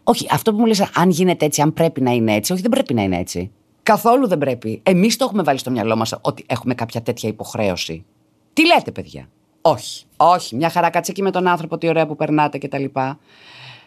Όχι, 0.02 0.26
αυτό 0.30 0.52
που 0.52 0.58
μου 0.58 0.66
λες, 0.66 0.90
αν 0.94 1.10
γίνεται 1.10 1.44
έτσι, 1.44 1.60
αν 1.60 1.72
πρέπει 1.72 2.00
να 2.00 2.10
είναι 2.10 2.34
έτσι, 2.34 2.52
όχι, 2.52 2.62
δεν 2.62 2.70
πρέπει 2.70 2.94
να 2.94 3.02
είναι 3.02 3.18
έτσι. 3.18 3.50
Καθόλου 3.82 4.28
δεν 4.28 4.38
πρέπει. 4.38 4.80
Εμείς 4.82 5.16
το 5.16 5.24
έχουμε 5.24 5.42
βάλει 5.42 5.58
στο 5.58 5.70
μυαλό 5.70 5.96
μας 5.96 6.18
ότι 6.20 6.44
έχουμε 6.46 6.74
κάποια 6.74 7.02
τέτοια 7.02 7.28
υποχρέωση. 7.28 8.04
Τι 8.52 8.66
λέτε, 8.66 8.90
παιδιά; 8.90 9.28
Όχι. 9.60 10.04
Όχι. 10.16 10.56
Μια 10.56 10.70
χαρά 10.70 10.90
κάτσε 10.90 11.10
εκεί 11.10 11.22
με 11.22 11.30
τον 11.30 11.46
άνθρωπο, 11.46 11.78
τι 11.78 11.88
ωραία 11.88 12.06
που 12.06 12.16
περνάτε 12.16 12.58
κτλ. 12.58 12.84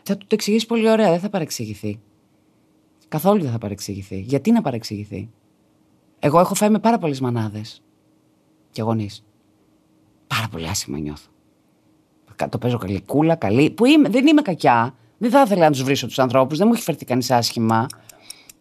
Θα 0.03 0.17
του 0.17 0.25
το 0.27 0.35
εξηγήσει 0.35 0.65
πολύ 0.65 0.89
ωραία, 0.89 1.09
δεν 1.09 1.19
θα 1.19 1.29
παρεξηγηθεί. 1.29 1.99
Καθόλου 3.07 3.41
δεν 3.41 3.51
θα 3.51 3.57
παρεξηγηθεί. 3.57 4.19
Γιατί 4.19 4.51
να 4.51 4.61
παρεξηγηθεί; 4.61 5.29
Εγώ 6.19 6.39
έχω 6.39 6.55
φάει 6.55 6.69
με 6.69 6.79
πάρα 6.79 6.97
πολλές 6.97 7.19
μανάδες 7.19 7.81
και 8.71 8.81
γονείς. 8.81 9.23
Πάρα 10.27 10.47
πολύ 10.51 10.67
άσχημα 10.67 10.97
νιώθω 10.97 11.29
το 12.49 12.57
παίζω 12.57 12.77
καλή 12.77 13.01
κούλα, 13.01 13.35
καλή. 13.35 13.69
Που 13.69 13.85
είμαι, 13.85 14.09
δεν 14.09 14.27
είμαι 14.27 14.41
κακιά. 14.41 14.93
Δεν 15.17 15.29
θα 15.29 15.41
ήθελα 15.41 15.65
να 15.65 15.71
τους 15.71 15.83
βρίσω 15.83 16.07
τους 16.07 16.19
ανθρώπους, 16.19 16.57
δεν 16.57 16.67
μου 16.67 16.73
έχει 16.73 16.83
φερθεί 16.83 17.05
κανείς 17.05 17.31
άσχημα. 17.31 17.85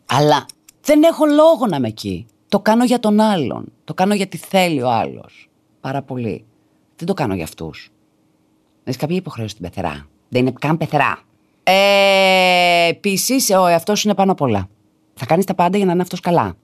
Αλλά 0.07 0.47
δεν 0.81 1.03
έχω 1.03 1.25
λόγο 1.27 1.67
να 1.69 1.77
είμαι 1.77 1.89
εκεί. 1.89 2.27
Το 2.49 2.61
κάνω 2.61 2.85
για 2.85 2.99
τον 2.99 3.21
άλλον. 3.21 3.73
Το 3.85 3.95
κάνω 3.95 4.15
γιατί 4.15 4.37
θέλει 4.37 4.83
ο 4.83 4.91
άλλος. 4.91 5.49
Πάρα 5.81 6.03
πολύ. 6.03 6.45
Δεν 6.97 7.07
το 7.07 7.15
κάνω 7.15 7.35
για 7.35 7.45
αυτούς. 7.45 7.91
Έχεις 8.85 9.01
κάποια 9.01 9.17
υποχρέωση 9.17 9.51
στην 9.51 9.65
πεθερά. 9.69 10.07
Δεν 10.29 10.41
είναι 10.41 10.53
καν 10.61 10.77
πεθερά. 10.77 11.19
Ε, 11.63 12.89
Επίσης, 12.89 13.51
ο 13.51 13.67
εαυτός 13.67 13.99
σου 13.99 14.09
είναι 14.09 14.17
πάνω 14.17 14.33
απ' 14.33 14.41
όλα. 14.41 14.69
Θα 15.15 15.27
κάνεις 15.27 15.45
τα 15.45 15.55
πάντα 15.55 15.77
για 15.77 15.87
να 15.87 15.93
είναι 15.93 16.03
αυτός 16.03 16.21
καλά. 16.21 16.57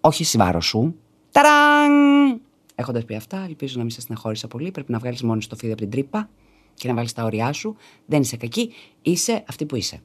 Όχι 0.00 0.24
στη 0.24 0.38
βάρος 0.38 0.66
σου. 0.66 0.94
Ταραν! 1.30 2.40
Έχοντας 2.74 3.04
πει 3.04 3.14
αυτά, 3.14 3.44
ελπίζω 3.48 3.74
να 3.76 3.82
μην 3.82 3.90
σε 3.90 4.00
στεναχώρησα 4.00 4.48
πολύ. 4.48 4.70
Πρέπει 4.70 4.92
να 4.92 4.98
βγάλεις 4.98 5.22
μόνος 5.22 5.46
το 5.46 5.56
φίδι 5.56 5.72
από 5.72 5.80
την 5.80 5.90
τρύπα 5.90 6.28
και 6.74 6.88
να 6.88 6.94
βάλεις 6.94 7.12
τα 7.12 7.24
όρια 7.24 7.52
σου. 7.52 7.76
Δεν 8.06 8.20
είσαι 8.20 8.36
κακή, 8.36 8.72
είσαι 9.02 9.44
αυτή 9.48 9.66
που 9.66 9.76
είσαι. 9.76 10.02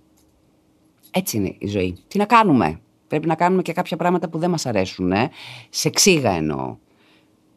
Έτσι 1.12 1.38
είναι 1.38 1.56
η 1.58 1.68
ζωή. 1.68 1.98
Τι 2.08 2.18
να 2.18 2.26
κάνουμε; 2.26 2.80
Πρέπει 3.10 3.28
να 3.28 3.36
κάνουμε 3.36 3.62
και 3.62 3.74
κάποια 3.74 3.98
πράγματα 3.98 4.30
που 4.30 4.38
δεν 4.38 4.50
μας 4.50 4.66
αρέσουν. 4.66 5.12
Ε. 5.12 5.30
Σε 5.70 5.90
ξύγα 5.90 6.32
εννοώ. 6.32 6.78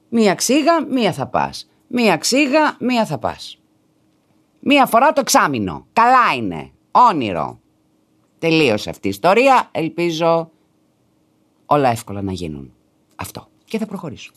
Μία 0.09 0.35
ξύγα, 0.35 0.87
μία 0.87 1.13
θα 1.13 1.27
πας. 1.27 1.69
Μία 1.87 2.17
ξύγα, 2.17 2.77
μία 2.81 3.07
θα 3.07 3.19
πας. 3.19 3.59
Μία 4.61 4.87
φορά 4.87 5.13
το 5.13 5.21
εξάμεινο. 5.21 5.87
Καλά 5.93 6.35
είναι. 6.37 6.71
Όνειρο. 6.91 7.61
Τελείωσε 8.39 8.91
αυτή 8.91 9.07
η 9.07 9.11
ιστορία. 9.11 9.69
Ελπίζω 9.73 10.51
όλα 11.67 11.89
εύκολα 11.89 12.23
να 12.23 12.33
γίνουν. 12.33 12.73
Αυτό. 13.17 13.49
Και 13.65 13.79
θα 13.79 13.87
προχωρήσω. 13.87 14.33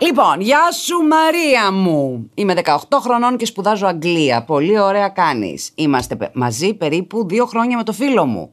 Λοιπόν, 0.00 0.40
γεια 0.40 0.72
σου 0.72 0.96
Μαρία 0.96 1.72
μου. 1.72 2.30
Είμαι 2.34 2.54
18 2.64 2.76
χρονών 3.00 3.36
και 3.36 3.46
σπουδάζω 3.46 3.86
Αγγλία. 3.86 4.44
Πολύ 4.44 4.78
ωραία 4.78 5.08
κάνεις. 5.08 5.70
Είμαστε 5.74 6.30
μαζί 6.34 6.74
περίπου 6.74 7.26
δύο 7.28 7.46
χρόνια 7.46 7.76
με 7.76 7.82
το 7.82 7.92
φίλο 7.92 8.26
μου. 8.26 8.52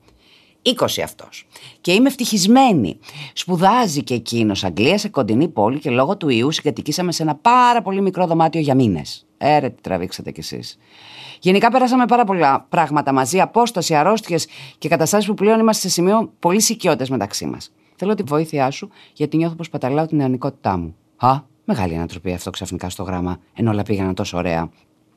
20 0.62 1.02
αυτός. 1.04 1.48
Και 1.82 1.94
είμαι 1.94 2.08
ευτυχισμένη. 2.08 3.00
Σπουδάζει 3.34 4.04
και 4.04 4.14
εκείνος 4.14 4.64
Αγγλία 4.64 4.98
σε 4.98 5.10
κοντινή 5.10 5.48
πόλη 5.48 5.80
και 5.80 5.90
λόγω 5.90 6.18
του 6.18 6.30
ιού 6.30 6.52
συγκατοικήσαμε 6.52 7.12
σε 7.12 7.24
ένα 7.24 7.36
πάρα 7.36 7.82
πολύ 7.82 8.02
μικρό 8.02 8.28
δωμάτιο 8.28 8.62
για 8.62 8.76
μήνες. 8.76 9.26
Έρε 9.38 9.70
τι 9.70 9.82
τραβήξατε 9.82 10.32
κι 10.32 10.40
εσείς. 10.40 10.78
Γενικά 11.40 11.72
περάσαμε 11.72 12.06
πάρα 12.06 12.24
πολλά 12.24 12.66
πράγματα 12.70 13.14
μαζί, 13.14 13.40
απόσταση, 13.40 13.96
αρρώστιες 13.96 14.48
και 14.78 14.88
καταστάσεις 14.88 15.28
που 15.28 15.34
πλέον 15.34 15.60
είμαστε 15.60 15.88
σε 15.88 15.94
σημείο 15.94 16.32
πολύ 16.40 16.66
οικειότητε 16.70 17.06
μεταξύ 17.10 17.46
μας. 17.46 17.72
Θέλω 17.96 18.14
τη 18.14 18.24
βοήθειά 18.24 18.72
σου 18.72 18.90
γιατί 19.14 19.38
νιώθω 19.38 19.56
πως 19.56 19.70
παταλάω 19.70 20.06
την 20.06 20.18
νεανικότητά 20.18 20.78
μου. 20.78 20.96
Α, 21.24 21.42
μεγάλη 21.66 21.96
ανατροπή 21.96 22.34
αυτό 22.34 22.50
ξαφνικά 22.50 22.90
στο 22.90 23.04
γράμμα, 23.04 23.40
ενώ 23.54 23.72
όλα 23.72 23.84
πήγαιναν 23.84 24.14
τόσο 24.14 24.38
ωραία. 24.38 24.70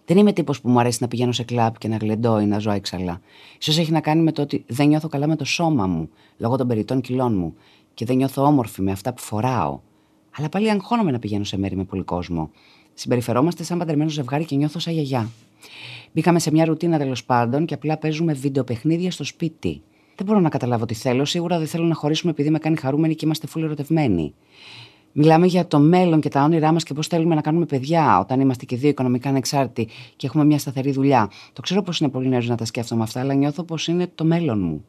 Δεν 0.04 0.16
είμαι 0.16 0.32
τύπος 0.32 0.60
που 0.60 0.68
μου 0.68 0.80
αρέσει 0.80 0.98
να 1.00 1.08
πηγαίνω 1.08 1.32
σε 1.32 1.42
κλαμπ 1.44 1.74
και 1.78 1.88
να 1.88 1.96
γλεντώ 1.96 2.40
ή 2.40 2.46
να 2.46 2.58
ζω 2.58 2.70
έξαλα. 2.70 3.20
σω 3.58 3.80
έχει 3.80 3.92
να 3.92 4.00
κάνει 4.00 4.22
με 4.22 4.32
το 4.32 4.42
ότι 4.42 4.64
δεν 4.66 4.88
νιώθω 4.88 5.08
καλά 5.08 5.26
με 5.26 5.36
το 5.36 5.44
σώμα 5.44 5.86
μου, 5.86 6.08
λόγω 6.36 6.56
των 6.56 6.66
περιττών 6.66 7.00
κιλών 7.00 7.36
μου, 7.36 7.54
και 7.94 8.04
δεν 8.04 8.16
νιώθω 8.16 8.42
όμορφη 8.42 8.82
με 8.82 8.92
αυτά 8.92 9.12
που 9.12 9.22
φοράω. 9.22 9.80
Αλλά 10.36 10.48
πάλι 10.48 10.70
αγχώνομαι 10.70 11.10
να 11.10 11.18
πηγαίνω 11.18 11.44
σε 11.44 11.58
μέρη 11.58 11.76
με 11.76 11.84
πολύ 11.84 12.02
κόσμο. 12.02 12.50
Συμπεριφερόμαστε 12.94 13.62
σαν 13.62 13.78
παντρεμένο 13.78 14.10
ζευγάρι 14.10 14.44
και 14.44 14.56
νιώθω 14.56 14.78
σαν 14.78 14.92
γιαγιά. 14.92 15.30
Μπήκαμε 16.12 16.38
σε 16.38 16.50
μια 16.50 16.64
ρουτίνα 16.64 16.98
τέλος 16.98 17.24
πάντων 17.24 17.66
και 17.66 17.74
απλά 17.74 17.96
παίζουμε 17.96 18.32
βιντεοπαιχνίδια 18.32 19.10
στο 19.10 19.24
σπίτι. 19.24 19.82
Δεν 20.16 20.26
μπορώ 20.26 20.40
να 20.40 20.48
καταλάβω 20.48 20.84
τι 20.84 20.94
θέλω. 20.94 21.24
Σίγουρα 21.24 21.58
δεν 21.58 21.66
θέλω 21.66 21.84
να 21.84 21.94
χωρίσουμε 21.94 22.30
επειδή 22.32 22.50
με 22.50 22.58
κάνει 22.58 22.76
χαρούμενοι 22.76 23.14
και 23.14 23.24
είμαστε 23.24 23.46
φούλοι 23.46 23.64
ερωτευμένοι. 23.64 24.34
Μιλάμε 25.18 25.46
για 25.46 25.66
το 25.66 25.78
μέλλον 25.78 26.20
και 26.20 26.28
τα 26.28 26.42
όνειρά 26.42 26.72
μας 26.72 26.82
και 26.82 26.94
πώς 26.94 27.06
θέλουμε 27.06 27.34
να 27.34 27.40
κάνουμε 27.40 27.66
παιδιά 27.66 28.18
όταν 28.18 28.40
είμαστε 28.40 28.64
και 28.64 28.76
δύο 28.76 28.88
οικονομικά 28.88 29.28
ανεξάρτητοι 29.28 29.92
και 30.16 30.26
έχουμε 30.26 30.44
μια 30.44 30.58
σταθερή 30.58 30.90
δουλειά. 30.90 31.30
Το 31.52 31.60
ξέρω 31.60 31.82
πως 31.82 32.00
είναι 32.00 32.10
πολύ 32.10 32.28
νέος 32.28 32.48
να 32.48 32.56
τα 32.56 32.64
σκέφτομαι 32.64 33.02
αυτά, 33.02 33.20
αλλά 33.20 33.34
νιώθω 33.34 33.62
πως 33.62 33.88
είναι 33.88 34.10
το 34.14 34.24
μέλλον 34.24 34.60
μου. 34.60 34.84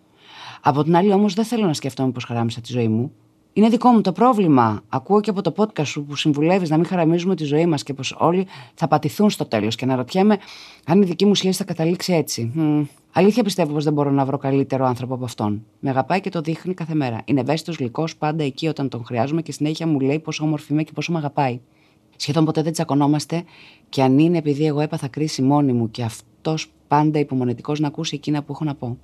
Από 0.62 0.84
την 0.84 0.96
άλλη, 0.96 1.14
όμως, 1.14 1.34
δεν 1.34 1.46
θέλω 1.46 1.66
να 1.66 1.74
σκέφτομαι 1.74 2.12
πώ 2.12 2.20
χαράμισα 2.20 2.62
τη 2.62 2.72
ζωή 2.72 2.88
μου. 2.88 3.12
Είναι 3.58 3.70
δικό 3.70 3.90
μου 3.90 4.02
το 4.02 4.12
πρόβλημα. 4.12 4.82
Ακούω 4.90 5.22
και 5.22 5.30
από 5.30 5.42
το 5.42 5.54
podcast 5.58 5.86
σου 5.86 6.04
που 6.04 6.16
συμβουλεύεις 6.16 6.70
να 6.70 6.76
μην 6.76 6.86
χαραμίζουμε 6.86 7.36
τη 7.36 7.44
ζωή 7.44 7.66
μας 7.66 7.84
και 7.84 7.94
πως 7.94 8.16
όλοι 8.20 8.48
θα 8.74 8.88
πατηθούν 8.88 9.30
στο 9.30 9.46
τέλος. 9.46 9.76
Και 9.76 9.86
να 9.86 9.96
ρωτιέμαι 9.96 10.38
αν 10.86 11.02
η 11.02 11.06
δική 11.06 11.26
μου 11.26 11.36
σχέση 11.36 11.58
θα 11.58 11.64
καταλήξει 11.64 12.14
έτσι. 12.14 12.52
Μ, 12.54 12.84
αλήθεια 13.12 13.44
πιστεύω 13.44 13.74
πως 13.74 13.84
δεν 13.84 13.94
μπορώ 13.94 14.12
να 14.12 14.26
βρω 14.26 14.38
καλύτερο 14.38 14.86
άνθρωπο 14.86 15.14
από 15.14 15.26
αυτόν. 15.26 15.66
Με 15.80 15.90
αγαπάει 15.90 16.22
και 16.22 16.30
το 16.30 16.42
δείχνει 16.42 16.74
κάθε 16.74 16.94
μέρα. 16.94 17.22
Είναι 17.26 17.40
ευαίσθητος, 17.40 17.76
γλυκός, 17.78 18.16
πάντα 18.16 18.44
εκεί 18.44 18.68
όταν 18.68 18.90
τον 18.90 19.06
χρειάζομαι 19.06 19.42
και 19.42 19.52
συνέχεια 19.52 19.88
μου 19.88 20.00
λέει 20.00 20.20
πόσο 20.20 20.44
όμορφη 20.44 20.74
είμαι 20.74 20.84
και 20.84 20.92
πόσο 20.94 21.12
με 21.12 21.18
αγαπάει. 21.18 21.60
Σχεδόν 22.16 22.46
ποτέ 22.46 22.62
δεν 22.62 22.74
τσακωνόμαστε 22.74 23.44
και 23.90 24.02
αν 24.02 24.20
είναι 24.20 24.38
επειδή 24.38 24.66
εγώ 24.66 24.80
έπαθα 24.80 25.08
κρίση 25.08 25.42
μόνη 25.42 25.74
μου 25.74 25.92
και 25.92 26.04
αυτός 26.04 26.72
πάντα 26.88 27.20
υπομονετικός 27.20 27.80
να 27.80 27.88
ακούσει 27.88 28.16
εκείνα 28.16 28.44
που 28.44 28.52
έχω 28.52 28.64
να 28.64 28.76
πω. 28.76 28.98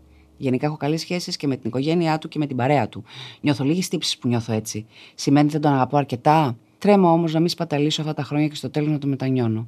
Γενικά 0.43 0.65
έχω 0.65 0.77
καλές 0.77 1.01
σχέσεις 1.01 1.37
και 1.37 1.47
με 1.47 1.55
την 1.55 1.69
οικογένειά 1.69 2.17
του 2.17 2.27
και 2.27 2.39
με 2.39 2.45
την 2.45 2.57
παρέα 2.57 2.89
του. 2.89 3.03
Νιώθω 3.41 3.63
λίγες 3.63 3.87
τύψεις 3.87 4.17
που 4.17 4.27
νιώθω 4.27 4.53
έτσι. 4.53 4.85
Σημαίνει 5.15 5.49
δεν 5.49 5.61
τον 5.61 5.73
αγαπώ 5.73 5.97
αρκετά. 5.97 6.57
Τρέμω 6.77 7.11
όμως 7.11 7.33
να 7.33 7.39
μην 7.39 7.49
σπαταλήσω 7.49 8.01
αυτά 8.01 8.13
τα 8.13 8.23
χρόνια 8.23 8.47
και 8.47 8.55
στο 8.55 8.69
τέλος 8.69 8.89
να 8.89 8.97
το 8.97 9.07
μετανιώνω. 9.07 9.67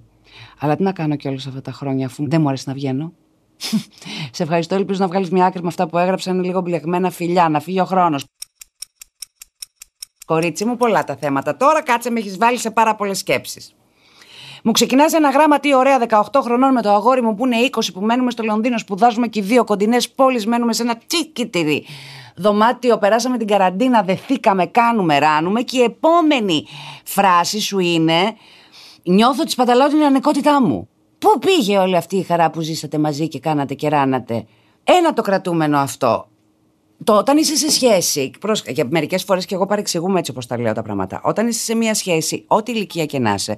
Αλλά 0.59 0.75
τι 0.75 0.83
να 0.83 0.91
κάνω 0.91 1.15
κι 1.15 1.27
όλα 1.27 1.37
αυτά 1.47 1.61
τα 1.61 1.71
χρόνια 1.71 2.05
αφού 2.05 2.29
δεν 2.29 2.41
μου 2.41 2.47
αρέσει 2.47 2.63
να 2.67 2.73
βγαίνω; 2.73 3.13
Σε 4.31 4.43
ευχαριστώ, 4.43 4.75
ελπίζω 4.75 4.99
να 4.99 5.07
βγάλεις 5.07 5.29
μια 5.29 5.45
άκρη 5.45 5.61
με 5.61 5.67
αυτά 5.67 5.87
που 5.87 5.97
έγραψα. 5.97 6.31
Είναι 6.31 6.43
λίγο 6.43 6.61
μπλεγμένα 6.61 7.09
φιλιά, 7.09 7.49
να 7.49 7.59
φύγει 7.59 7.79
ο 7.79 7.85
χρόνος. 7.85 8.25
Κορίτσι 10.25 10.65
μου, 10.65 10.77
πολλά 10.77 11.03
τα 11.03 11.15
θέματα. 11.15 11.57
Τώρα 11.57 11.83
κάτσε 11.83 12.09
με 12.09 12.19
έχεις 12.19 12.37
βάλει 12.37 12.57
σε 12.57 12.71
πάρα 12.71 12.95
πολλές 12.95 13.17
σκέψεις. 13.17 13.75
Μου 14.67 14.71
ξεκινάς 14.71 15.13
ένα 15.13 15.29
γράμμα 15.29 15.59
τι 15.59 15.75
ωραία 15.75 16.05
18 16.09 16.41
χρονών 16.41 16.71
με 16.71 16.81
το 16.81 16.89
αγόρι 16.89 17.21
μου 17.21 17.35
που 17.35 17.45
είναι 17.45 17.55
20 17.71 17.79
που 17.93 18.01
μένουμε 18.01 18.31
στο 18.31 18.43
Λονδίνο, 18.43 18.77
σπουδάζουμε 18.77 19.27
και 19.27 19.39
οι 19.39 19.41
δύο 19.41 19.63
κοντινές 19.63 20.09
πόλεις, 20.09 20.45
μένουμε 20.45 20.73
σε 20.73 20.81
ένα 20.83 20.97
τσίκιτηρι 21.07 21.85
δωμάτιο, 22.35 22.97
περάσαμε 22.97 23.37
την 23.37 23.47
καραντίνα, 23.47 24.01
δεθήκαμε, 24.01 24.65
κάνουμε, 24.65 25.19
ράνουμε 25.19 25.61
και 25.61 25.77
η 25.77 25.81
επόμενη 25.81 26.65
φράση 27.03 27.59
σου 27.61 27.79
είναι 27.79 28.35
νιώθω 29.03 29.41
ότι 29.41 29.51
σπαταλάω 29.51 29.87
την 29.87 30.03
ανεκότητά 30.03 30.61
μου. 30.61 30.89
Πού 31.17 31.39
πήγε 31.39 31.77
όλη 31.77 31.95
αυτή 31.95 32.15
η 32.15 32.23
χαρά 32.23 32.49
που 32.49 32.61
ζήσατε 32.61 32.97
μαζί 32.97 33.27
και 33.27 33.39
κάνατε 33.39 33.73
και 33.73 33.89
ράνατε; 33.89 34.45
Ένα 34.83 35.13
το 35.13 35.21
κρατούμενο 35.21 35.77
αυτό. 35.77 36.27
Το 37.03 37.17
όταν 37.17 37.37
είσαι 37.37 37.55
σε 37.55 37.71
σχέση, 37.71 38.31
για 38.67 38.87
μερικές 38.89 39.23
φορές 39.23 39.45
και 39.45 39.55
εγώ 39.55 39.65
παρεξηγούμε 39.65 40.19
έτσι 40.19 40.31
όπως 40.31 40.47
τα 40.47 40.59
λέω 40.59 40.73
τα 40.73 40.81
πράγματα. 40.81 41.21
Όταν 41.23 41.47
είσαι 41.47 41.63
σε 41.63 41.75
μια 41.75 41.93
σχέση, 41.93 42.43
ό,τι 42.47 42.71
ηλικία 42.71 43.05
και 43.05 43.19
να 43.19 43.33
είσαι, 43.33 43.57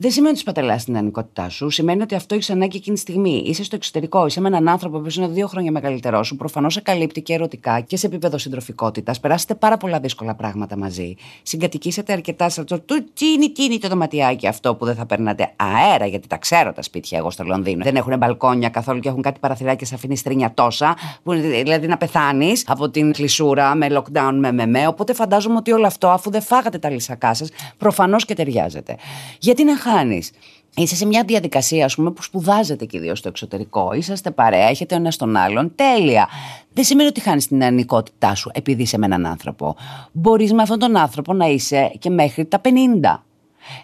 δεν 0.00 0.10
σημαίνει 0.10 0.30
ότι 0.30 0.38
σπαταλά 0.38 0.76
την 0.76 0.96
ανικότητά 0.96 1.48
σου. 1.48 1.70
Σημαίνει 1.70 2.02
ότι 2.02 2.14
αυτό 2.14 2.34
έχεις 2.34 2.50
ανάγκη 2.50 2.76
εκείνη 2.76 2.94
τη 2.94 3.00
στιγμή. 3.02 3.42
Είσαι 3.46 3.64
στο 3.64 3.76
εξωτερικό, 3.76 4.26
είσαι 4.26 4.40
με 4.40 4.48
έναν 4.48 4.68
άνθρωπο 4.68 4.98
που 4.98 5.08
είναι 5.16 5.28
δύο 5.28 5.46
χρόνια 5.46 5.70
μεγαλύτερό 5.70 6.22
σου. 6.22 6.36
Προφανώς 6.36 6.72
σε 6.72 6.80
καλύπτει 6.80 7.22
και 7.22 7.32
ερωτικά 7.32 7.80
και 7.80 7.96
σε 7.96 8.06
επίπεδο 8.06 8.38
συντροφικότητας. 8.38 9.20
Περάσετε 9.20 9.54
πάρα 9.54 9.76
πολλά 9.76 10.00
δύσκολα 10.00 10.34
πράγματα 10.34 10.76
μαζί. 10.76 11.14
Συγκατοικήσετε 11.42 12.12
αρκετά 12.12 12.48
σε 12.48 12.60
αυτό. 12.60 12.80
Του 12.80 13.04
τσίνι, 13.14 13.50
τίνι 13.50 13.78
το 13.78 13.88
δωματιάκι 13.88 14.46
αυτό 14.46 14.74
που 14.74 14.84
δεν 14.84 14.94
θα 14.94 15.06
περνάτε 15.06 15.52
αέρα, 15.56 16.06
γιατί 16.06 16.28
τα 16.28 16.36
ξέρω 16.36 16.72
τα 16.72 16.82
σπίτια 16.82 17.18
εγώ 17.18 17.30
στο 17.30 17.44
Λονδίνο. 17.44 17.84
Δεν 17.84 17.96
έχουν 17.96 18.18
μπαλκόνια 18.18 18.68
καθόλου 18.68 19.00
και 19.00 19.08
έχουν 19.08 19.22
κάτι 19.22 19.40
παραθυράκια 19.40 19.86
σε 19.86 19.94
αφήνει 19.94 20.16
στρίνια 20.16 20.52
τόσα. 20.54 20.96
Που 21.22 21.32
δηλαδή 21.32 21.86
να 21.86 21.96
πεθάνεις 21.96 22.64
από 22.66 22.90
την 22.90 23.12
κλεισούρα 23.12 23.74
με 23.74 23.86
lockdown 23.90 24.32
με 24.34 24.52
μεμέ. 24.52 24.86
Οπότε 24.86 25.12
φαντάζομαι 25.12 25.56
ότι 25.56 25.72
όλο 25.72 25.86
αυτό, 25.86 26.08
αφού 26.08 26.30
δεν 26.30 26.42
φάγατε 26.42 26.78
τα 26.78 26.90
λυσακά 26.90 27.34
σας, 27.34 27.48
προφανώς 27.78 28.24
και 28.24 28.34
ταιριάζεται. 28.34 28.96
Γιατί 29.38 29.64
να 29.64 29.72
χάνεις. 29.88 30.30
Είσαι 30.76 30.96
σε 30.96 31.06
μια 31.06 31.24
διαδικασία, 31.26 31.84
ας 31.84 31.94
πούμε, 31.94 32.10
που 32.10 32.22
σπουδάζετε 32.22 32.84
και 32.84 32.96
οι 32.96 33.00
δύο 33.00 33.14
στο 33.14 33.28
εξωτερικό. 33.28 33.92
Είσαστε 33.92 34.30
παρέα, 34.30 34.68
έχετε 34.68 34.94
ο 34.94 34.98
ένας 34.98 35.16
τον 35.16 35.36
άλλον. 35.36 35.72
Τέλεια. 35.74 36.28
Δεν 36.72 36.84
σημαίνει 36.84 37.08
ότι 37.08 37.20
χάνεις 37.20 37.46
την 37.48 37.64
ανικότητά 37.64 38.34
σου 38.34 38.50
επειδή 38.54 38.82
είσαι 38.82 38.98
με 38.98 39.06
έναν 39.06 39.26
άνθρωπο. 39.26 39.76
Μπορείς 40.12 40.52
με 40.52 40.62
αυτόν 40.62 40.78
τον 40.78 40.96
άνθρωπο 40.96 41.32
να 41.32 41.46
είσαι 41.46 41.92
και 41.98 42.10
μέχρι 42.10 42.44
τα 42.44 42.60
50. 42.60 42.68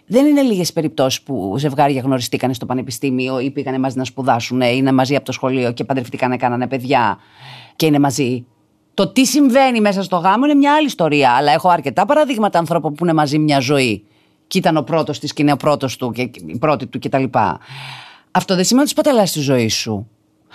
Δεν 0.06 0.26
είναι 0.26 0.42
λίγες 0.42 0.72
περιπτώσεις 0.72 1.22
που 1.22 1.54
ζευγάρια 1.58 2.00
γνωριστήκανε 2.00 2.54
στο 2.54 2.66
πανεπιστήμιο 2.66 3.40
ή 3.40 3.50
πήγανε 3.50 3.78
μαζί 3.78 3.98
να 3.98 4.04
σπουδάσουν, 4.04 4.60
ή 4.60 4.72
είναι 4.74 4.92
μαζί 4.92 5.16
από 5.16 5.24
το 5.24 5.32
σχολείο 5.32 5.72
και 5.72 5.84
παντρευτήκανε, 5.84 6.36
κάνανε 6.36 6.66
παιδιά 6.66 7.18
και 7.76 7.86
είναι 7.86 7.98
μαζί. 7.98 8.46
Το 8.94 9.08
τι 9.08 9.26
συμβαίνει 9.26 9.80
μέσα 9.80 10.02
στο 10.02 10.16
γάμο 10.16 10.44
είναι 10.44 10.54
μια 10.54 10.74
άλλη 10.74 10.86
ιστορία. 10.86 11.30
Αλλά 11.30 11.52
έχω 11.52 11.68
αρκετά 11.68 12.06
παραδείγματα 12.06 12.58
ανθρώπων 12.58 12.94
που 12.94 13.04
είναι 13.04 13.14
μαζί 13.14 13.38
μια 13.38 13.60
ζωή 13.60 14.04
και 14.46 14.58
ήταν 14.58 14.76
ο 14.76 14.82
πρώτος 14.82 15.18
της 15.18 15.32
και 15.32 15.42
είναι 15.42 15.52
ο 15.52 15.56
πρώτος 15.56 15.96
του 15.96 16.10
και 16.10 16.30
η 16.46 16.58
πρώτη 16.58 16.86
του 16.86 16.98
κτλ. 16.98 17.24
Αυτό 18.30 18.54
δεν 18.54 18.64
σημαίνει 18.64 18.90
ότι 18.90 19.00
σπαταλά 19.00 19.22
τη 19.22 19.40
ζωή 19.40 19.68
σου. 19.68 20.08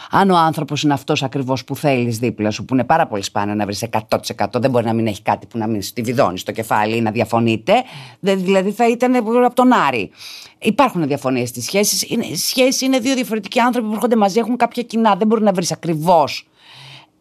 Αν 0.10 0.30
ο 0.30 0.38
άνθρωπος 0.38 0.84
είναι 0.84 0.94
αυτός 0.94 1.24
ακριβώς 1.24 1.64
που 1.64 1.76
θέλεις 1.76 2.20
δίπλα 2.20 2.52
σου, 2.52 2.66
που 2.66 2.74
είναι 2.74 2.84
πάρα 2.84 3.08
πολύ 3.08 3.24
σπάνιο 3.24 3.56
να 3.56 3.66
βρεις 3.66 3.86
100%, 3.90 4.46
δεν 4.52 4.72
μπορεί 4.72 4.86
να 4.86 4.94
μην 4.94 5.08
έχει 5.08 5.22
κάτι 5.22 5.46
που 5.48 5.58
να 5.58 5.68
μην 5.68 5.82
στη 5.82 6.02
βιδώνεις 6.02 6.42
στο 6.42 6.52
κεφάλι 6.52 6.96
ή 6.96 7.02
να 7.02 7.12
διαφωνείτε. 7.12 7.74
Δηλαδή 8.20 8.72
θα 8.72 8.90
ήταν 8.90 9.16
από 9.16 9.54
τον 9.54 9.74
Άρη. 9.74 10.12
Υπάρχουν 10.60 11.08
διαφωνίες 11.08 11.50
στις 11.50 11.64
σχέσεις. 11.64 12.06
Σχέσεις 12.34 12.82
είναι 12.82 13.00
δύο 13.00 13.16
διαφορετικοί 13.16 13.60
άνθρωποι 13.60 13.88
που 13.88 13.94
έρχονται 13.94 14.16
μαζί, 14.16 14.40
έχουν 14.40 14.58
κάποια 14.58 14.84
κοινά. 14.84 15.16
Δεν 15.16 15.28
μπορεί 15.28 15.44
να 15.44 15.52
βρεις 15.52 15.72
ακριβώς 15.72 16.48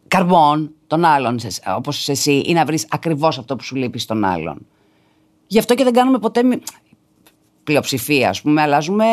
καρμπών 0.07 0.71
τον 0.87 1.05
άλλον, 1.05 1.39
όπως 1.77 2.09
εσύ, 2.09 2.41
ή 2.45 2.53
να 2.53 2.65
βρεις 2.65 2.87
ακριβώς 2.89 3.37
αυτό 3.37 3.55
που 3.55 3.63
σου 3.63 3.75
λείπει 3.75 3.99
στον 3.99 4.25
άλλον. 4.25 4.65
Γι' 5.51 5.59
αυτό 5.59 5.75
και 5.75 5.83
δεν 5.83 5.93
κάνουμε 5.93 6.19
ποτέ 6.19 6.41
πλειοψηφία, 7.63 8.29
ας 8.29 8.41
πούμε, 8.41 8.61
αλλάζουμε 8.61 9.05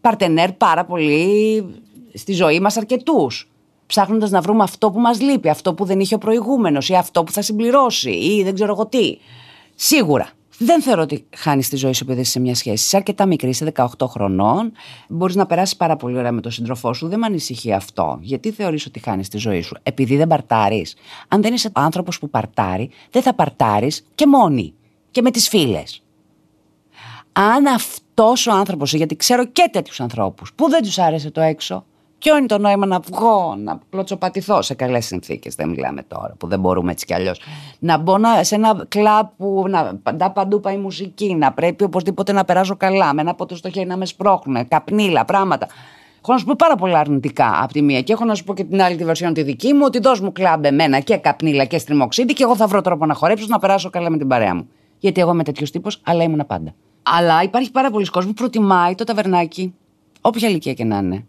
παρτενέρ 0.00 0.52
πάρα 0.52 0.84
πολύ 0.84 1.64
στη 2.14 2.32
ζωή 2.32 2.60
μας 2.60 2.76
αρκετούς. 2.76 3.50
Ψάχνοντας 3.86 4.30
να 4.30 4.40
βρούμε 4.40 4.62
αυτό 4.62 4.90
που 4.90 5.00
μας 5.00 5.20
λείπει, 5.20 5.48
αυτό 5.48 5.74
που 5.74 5.84
δεν 5.84 6.00
είχε 6.00 6.14
ο 6.14 6.18
προηγούμενος 6.18 6.88
ή 6.88 6.94
αυτό 6.94 7.24
που 7.24 7.32
θα 7.32 7.42
συμπληρώσει 7.42 8.10
ή 8.10 8.42
δεν 8.42 8.54
ξέρω 8.54 8.72
εγώ 8.72 8.86
τι. 8.86 9.18
Σίγουρα. 9.74 10.30
Δεν 10.58 10.82
θεωρώ 10.82 11.02
ότι 11.02 11.26
χάνεις 11.36 11.68
τη 11.68 11.76
ζωή 11.76 11.92
σου 11.92 12.04
επειδή 12.04 12.20
είσαι 12.20 12.30
σε 12.30 12.40
μια 12.40 12.54
σχέση. 12.54 12.84
Είσαι 12.84 12.96
αρκετά 12.96 13.26
μικρή, 13.26 13.48
είσαι 13.48 13.72
18 13.76 13.84
χρονών. 14.06 14.72
Μπορείς 15.08 15.34
να 15.34 15.46
περάσεις 15.46 15.76
πάρα 15.76 15.96
πολύ 15.96 16.16
ωραία 16.16 16.32
με 16.32 16.40
τον 16.40 16.52
σύντροφό 16.52 16.92
σου. 16.92 17.08
Δεν 17.08 17.18
με 17.18 17.26
ανησυχεί 17.26 17.72
αυτό. 17.72 18.18
Γιατί 18.22 18.50
θεωρείς 18.50 18.86
ότι 18.86 18.98
χάνεις 18.98 19.28
τη 19.28 19.38
ζωή 19.38 19.60
σου, 19.60 19.76
επειδή 19.82 20.16
δεν 20.16 20.26
παρτάρεις. 20.26 20.94
Αν 21.28 21.42
δεν 21.42 21.54
είσαι 21.54 21.70
άνθρωπος 21.72 22.18
που 22.18 22.30
παρτάρει, 22.30 22.90
δεν 23.10 23.22
θα 23.22 23.34
παρτάρεις 23.34 24.06
και 24.14 24.26
μόνη 24.26 24.74
και 25.10 25.22
με 25.22 25.30
τις 25.30 25.48
φίλες. 25.48 26.02
Αν 27.32 27.66
αυτός 27.66 28.46
ο 28.46 28.52
άνθρωπος, 28.52 28.92
γιατί 28.92 29.16
ξέρω 29.16 29.46
και 29.46 29.68
τέτοιους 29.72 30.00
ανθρώπους 30.00 30.52
που 30.54 30.68
δεν 30.68 30.82
τους 30.82 30.98
άρεσε 30.98 31.30
το 31.30 31.40
έξω, 31.40 31.84
Ποιο 32.20 32.36
είναι 32.36 32.46
το 32.46 32.58
νόημα 32.58 32.86
να 32.86 32.98
βγω, 32.98 33.54
να 33.58 33.78
πλωτσοπατηθώ 33.90 34.62
σε 34.62 34.74
καλές 34.74 35.06
συνθήκες, 35.06 35.54
δεν 35.54 35.68
μιλάμε 35.68 36.02
τώρα 36.02 36.34
που 36.38 36.46
δεν 36.46 36.60
μπορούμε 36.60 36.90
έτσι 36.92 37.06
κι 37.06 37.14
αλλιώς. 37.14 37.40
Να 37.78 37.98
μπω 37.98 38.16
σε 38.40 38.54
ένα 38.54 38.84
κλαμπ 38.88 39.26
που 39.36 39.64
να, 39.68 39.94
παντά 40.02 40.30
παντού 40.30 40.60
πάει 40.60 40.76
μουσική, 40.76 41.34
να 41.34 41.52
πρέπει 41.52 41.84
οπωσδήποτε 41.84 42.32
να 42.32 42.44
περάσω 42.44 42.76
καλά, 42.76 43.14
με 43.14 43.20
ένα 43.20 43.34
ποτό 43.34 43.56
στο 43.56 43.70
χέρι 43.70 43.86
να 43.86 43.96
με 43.96 44.06
σπρώχνουν, 44.06 44.68
καπνίλα, 44.68 45.24
πράγματα. 45.24 45.66
Έχω 46.22 46.32
να 46.32 46.38
σου 46.38 46.44
πω 46.44 46.54
πάρα 46.58 46.76
πολλά 46.76 46.98
αρνητικά 46.98 47.62
από 47.62 47.72
τη 47.72 47.82
μία 47.82 48.02
και 48.02 48.12
έχω 48.12 48.24
να 48.24 48.34
σου 48.34 48.44
πω 48.44 48.54
και 48.54 48.64
την 48.64 48.82
άλλη 48.82 48.96
τη 48.96 49.04
βερσιόν 49.04 49.32
τη 49.34 49.42
δική 49.42 49.72
μου 49.72 49.82
ότι 49.84 49.98
δώσ' 49.98 50.20
μου 50.20 50.32
κλαμπ 50.32 50.64
εμένα 50.64 51.00
και 51.00 51.16
καπνίλα 51.16 51.64
και 51.64 51.78
στριμοξίδι 51.78 52.32
και 52.32 52.42
εγώ 52.42 52.56
θα 52.56 52.66
βρω 52.66 52.80
τρόπο 52.80 53.06
να 53.06 53.14
χορέψω 53.14 53.46
να 53.48 53.58
περάσω 53.58 53.90
καλά 53.90 54.10
με 54.10 54.18
την 54.18 54.28
παρέα 54.28 54.54
μου. 54.54 54.68
Γιατί 55.00 55.20
εγώ 55.20 55.30
είμαι 55.30 55.44
τέτοιος 55.44 55.70
τύπος, 55.70 56.00
αλλά 56.04 56.22
ήμουν 56.22 56.46
πάντα. 56.46 56.74
Αλλά 57.02 57.42
υπάρχει 57.42 57.70
πάρα 57.70 57.90
πολλοί 57.90 58.06
κόσμο 58.06 58.30
που 58.30 58.36
προτιμάει 58.36 58.94
το 58.94 59.04
ταβερνάκι, 59.04 59.74
όποια 60.20 60.48
ηλικία 60.48 60.72
και 60.72 60.84
να 60.84 60.96
είναι. 60.96 61.24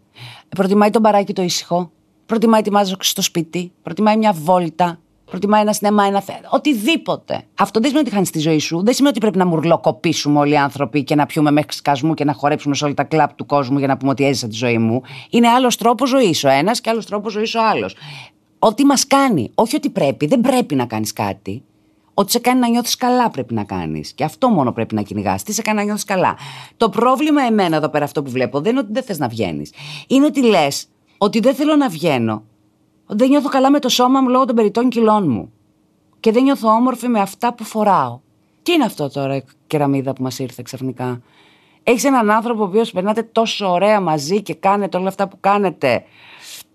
Προτιμάει 0.48 0.90
τον 0.90 1.00
μπαράκι 1.00 1.32
το 1.32 1.42
ήσυχο, 1.42 1.90
προτιμάει 2.26 2.62
τη 2.62 2.70
μάζοξη 2.70 3.10
στο 3.10 3.22
σπίτι, 3.22 3.72
προτιμάει 3.82 4.16
μια 4.16 4.32
βόλτα, 4.32 4.98
προτιμάει 5.24 5.60
ένα 5.60 5.72
σινεμά, 5.72 6.04
ένα 6.04 6.20
θέατρο. 6.20 6.48
Οτιδήποτε. 6.52 7.44
Αυτό 7.58 7.80
δεν 7.80 7.88
σημαίνει 7.88 8.06
ότι 8.06 8.14
χάνεις 8.14 8.30
τη 8.30 8.38
ζωή 8.38 8.58
σου. 8.58 8.82
Δεν 8.82 8.94
σημαίνει 8.94 9.14
ότι 9.16 9.20
πρέπει 9.20 9.38
να 9.38 9.46
μουρλοκοπήσουμε 9.46 10.38
όλοι 10.38 10.52
οι 10.52 10.56
άνθρωποι 10.56 11.04
και 11.04 11.14
να 11.14 11.26
πιούμε 11.26 11.50
μέχρι 11.50 11.72
σκασμού 11.72 12.14
και 12.14 12.24
να 12.24 12.32
χορέψουμε 12.32 12.74
σε 12.74 12.84
όλα 12.84 12.94
τα 12.94 13.04
κλαπ 13.04 13.34
του 13.34 13.46
κόσμου 13.46 13.78
για 13.78 13.86
να 13.86 13.96
πούμε 13.96 14.10
ότι 14.10 14.24
έζησα 14.24 14.48
τη 14.48 14.54
ζωή 14.54 14.78
μου. 14.78 15.02
Είναι 15.30 15.48
άλλος 15.48 15.76
τρόπος 15.76 16.08
ζωής 16.08 16.44
ο 16.44 16.48
ένας 16.48 16.80
και 16.80 16.90
άλλος 16.90 17.06
τρόπος 17.06 17.32
ζωής 17.32 17.54
ο 17.54 17.60
άλλος. 17.64 17.96
Ό,τι 18.58 18.84
μας 18.84 19.06
κάνει. 19.06 19.50
Όχι 19.54 19.76
ότι 19.76 19.90
πρέπει. 19.90 20.26
Δεν 20.26 20.40
πρέπει 20.40 20.74
να 20.74 20.86
κάνεις 20.86 21.12
κάτι. 21.12 21.62
Ότι 22.14 22.30
σε 22.30 22.38
κάνει 22.38 22.60
να 22.60 22.68
νιώθεις 22.68 22.96
καλά 22.96 23.30
πρέπει 23.30 23.54
να 23.54 23.64
κάνεις. 23.64 24.12
Και 24.12 24.24
αυτό 24.24 24.48
μόνο 24.48 24.72
πρέπει 24.72 24.94
να 24.94 25.02
κυνηγάς. 25.02 25.42
Τι 25.42 25.52
σε 25.52 25.62
κάνει 25.62 25.78
να 25.78 25.84
νιώθεις 25.84 26.04
καλά. 26.04 26.36
Το 26.76 26.88
πρόβλημα 26.88 27.42
εμένα 27.42 27.76
εδώ 27.76 27.88
πέρα 27.88 28.04
αυτό 28.04 28.22
που 28.22 28.30
βλέπω 28.30 28.60
δεν 28.60 28.70
είναι 28.70 28.80
ότι 28.80 28.92
δεν 28.92 29.02
θες 29.02 29.18
να 29.18 29.28
βγαίνεις. 29.28 29.72
Είναι 30.06 30.24
ότι 30.24 30.42
λες 30.42 30.88
ότι 31.18 31.40
δεν 31.40 31.54
θέλω 31.54 31.76
να 31.76 31.88
βγαίνω. 31.88 32.44
Δεν 33.06 33.28
νιώθω 33.28 33.48
καλά 33.48 33.70
με 33.70 33.78
το 33.78 33.88
σώμα 33.88 34.20
μου 34.20 34.28
λόγω 34.28 34.44
των 34.44 34.56
περιττών 34.56 34.88
κιλών 34.88 35.30
μου. 35.30 35.52
Και 36.20 36.32
δεν 36.32 36.42
νιώθω 36.42 36.68
όμορφη 36.68 37.08
με 37.08 37.20
αυτά 37.20 37.54
που 37.54 37.64
φοράω. 37.64 38.20
Τι 38.62 38.72
είναι 38.72 38.84
αυτό 38.84 39.10
τώρα 39.10 39.36
η 39.36 39.42
κεραμίδα 39.66 40.12
που 40.12 40.22
μας 40.22 40.38
ήρθε 40.38 40.62
ξαφνικά; 40.62 41.22
Έχεις 41.82 42.04
έναν 42.04 42.30
άνθρωπο 42.30 42.62
ο 42.62 42.66
οποίος 42.66 42.90
περνάτε 42.90 43.22
τόσο 43.22 43.70
ωραία 43.70 44.00
μαζί 44.00 44.42
και 44.42 44.54
κάνετε 44.54 44.96
όλα 44.96 45.08
αυτά 45.08 45.28
που 45.28 45.36
κάνετε. 45.40 46.04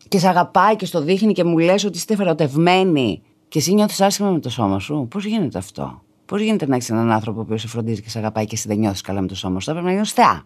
Και 0.07 0.19
σε 0.19 0.27
αγαπάει 0.27 0.75
και 0.75 0.85
στο 0.85 1.01
δείχνει 1.01 1.33
και 1.33 1.43
μου 1.43 1.57
λες 1.57 1.83
ότι 1.83 1.97
είστε 1.97 2.15
φερωτευμένοι 2.15 3.21
και 3.47 3.59
εσύ 3.59 3.73
νιώθεις 3.73 4.01
άσχημα 4.01 4.31
με 4.31 4.39
το 4.39 4.49
σώμα 4.49 4.79
σου; 4.79 5.07
Πώς 5.09 5.25
γίνεται 5.25 5.57
αυτό; 5.57 6.01
Πώς 6.25 6.41
γίνεται 6.41 6.67
να 6.67 6.75
έχεις 6.75 6.89
έναν 6.89 7.11
άνθρωπο 7.11 7.43
που 7.43 7.57
σε 7.57 7.67
φροντίζει 7.67 8.01
και 8.01 8.09
σε 8.09 8.17
αγαπάει 8.17 8.45
και 8.45 8.55
εσύ 8.55 8.67
δεν 8.67 8.77
νιώθεις 8.77 9.01
καλά 9.01 9.21
με 9.21 9.27
το 9.27 9.35
σώμα 9.35 9.59
σου; 9.59 9.65
Θα 9.65 9.71
πρέπει 9.71 9.87
να 9.87 9.93
νιώθεις 9.93 10.13
θεά. 10.13 10.43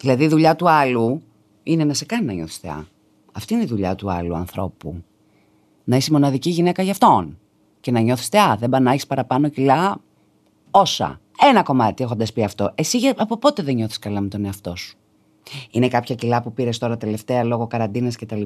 Δηλαδή 0.00 0.24
η 0.24 0.28
δουλειά 0.28 0.56
του 0.56 0.68
άλλου 0.68 1.22
είναι 1.62 1.84
να 1.84 1.94
σε 1.94 2.04
κάνει 2.04 2.24
να 2.24 2.32
νιώθεις 2.32 2.56
θεά. 2.56 2.86
Αυτή 3.32 3.54
είναι 3.54 3.62
η 3.62 3.66
δουλειά 3.66 3.94
του 3.94 4.10
άλλου 4.10 4.34
ανθρώπου. 4.34 5.02
Να 5.84 5.96
είσαι 5.96 6.12
μοναδική 6.12 6.50
γυναίκα 6.50 6.82
για 6.82 6.92
αυτόν. 6.92 7.38
Και 7.80 7.90
να 7.90 8.00
νιώθεις 8.00 8.28
θεά. 8.28 8.56
Δεν 8.56 8.70
πά 8.70 8.80
να 8.80 8.92
έχει 8.92 9.06
παραπάνω 9.06 9.48
κιλά 9.48 10.00
όσα. 10.70 11.20
Ένα 11.40 11.62
κομμάτι 11.62 12.04
έχοντας 12.04 12.32
πει 12.32 12.44
αυτό. 12.44 12.72
Εσύ 12.74 12.98
από 13.16 13.36
πότε 13.36 13.62
δεν 13.62 13.74
νιώθεις 13.74 13.98
καλά 13.98 14.20
με 14.20 14.28
τον 14.28 14.44
εαυτό 14.44 14.76
σου; 14.76 14.96
Είναι 15.70 15.88
κάποια 15.88 16.14
κιλά 16.14 16.42
που 16.42 16.52
πήρες 16.52 16.78
τώρα 16.78 16.96
τελευταία 16.96 17.44
λόγω 17.44 17.66
καραντίνας 17.66 18.16
κτλ. 18.16 18.42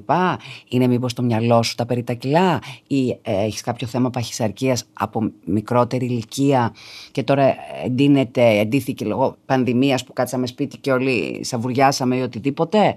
Είναι 0.69 0.87
μήπως 0.87 1.13
το 1.13 1.23
μυαλό 1.23 1.63
σου 1.63 1.75
τα 1.75 1.87
περί 1.87 2.03
τα 2.03 2.13
κιλά, 2.13 2.59
ή 2.87 3.11
ε, 3.23 3.45
έχεις 3.45 3.61
κάποιο 3.61 3.87
θέμα 3.87 4.11
παχυσαρκίας 4.11 4.85
από 4.93 5.31
μικρότερη 5.45 6.05
ηλικία 6.05 6.75
και 7.13 7.23
τώρα 7.23 7.55
εντείνεται, 7.85 8.59
εντύθηκε 8.59 9.05
λόγω 9.05 9.37
πανδημίας 9.47 10.05
που 10.05 10.13
κάτσαμε 10.13 10.47
σπίτι 10.47 10.79
και 10.79 10.93
όλοι 10.93 11.41
σαβουριάσαμε 11.45 12.17
ή 12.17 12.21
οτιδήποτε; 12.21 12.95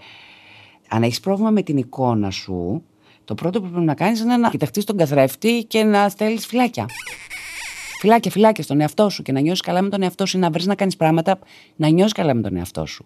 Αν 0.90 1.04
έχεις 1.04 1.20
πρόβλημα 1.20 1.50
με 1.50 1.62
την 1.62 1.78
εικόνα 1.78 2.30
σου, 2.30 2.84
το 3.26 3.36
πρώτο 3.36 3.62
που 3.62 3.70
πρέπει 3.70 3.86
να 3.86 3.94
κάνεις 3.94 4.20
είναι 4.20 4.38
να 4.38 4.50
κοιταχτείς 4.50 4.84
τον 4.84 4.98
καθρέφτη 4.98 5.64
και 5.64 5.84
να 5.84 6.10
στέλνεις 6.10 6.46
φυλάκια. 6.46 6.86
Φυλάκια, 8.00 8.32
φυλάκια 8.32 8.64
στον 8.64 8.82
εαυτό 8.82 9.10
σου 9.10 9.24
και 9.24 9.32
να 9.32 9.40
νιώσεις 9.40 9.62
καλά 9.62 9.82
με 9.82 9.90
τον 9.90 10.02
εαυτό 10.02 10.26
σου 10.26 10.38
ή 10.38 10.40
να 10.40 10.50
βρεις 10.50 10.66
να 10.66 10.76
κάνεις 10.76 10.96
πράγματα 10.96 11.40
να 11.76 11.88
νιώσεις 11.88 12.14
καλά 12.14 12.34
με 12.34 12.42
τον 12.42 12.56
εαυτό 12.56 12.86
σου. 12.86 13.06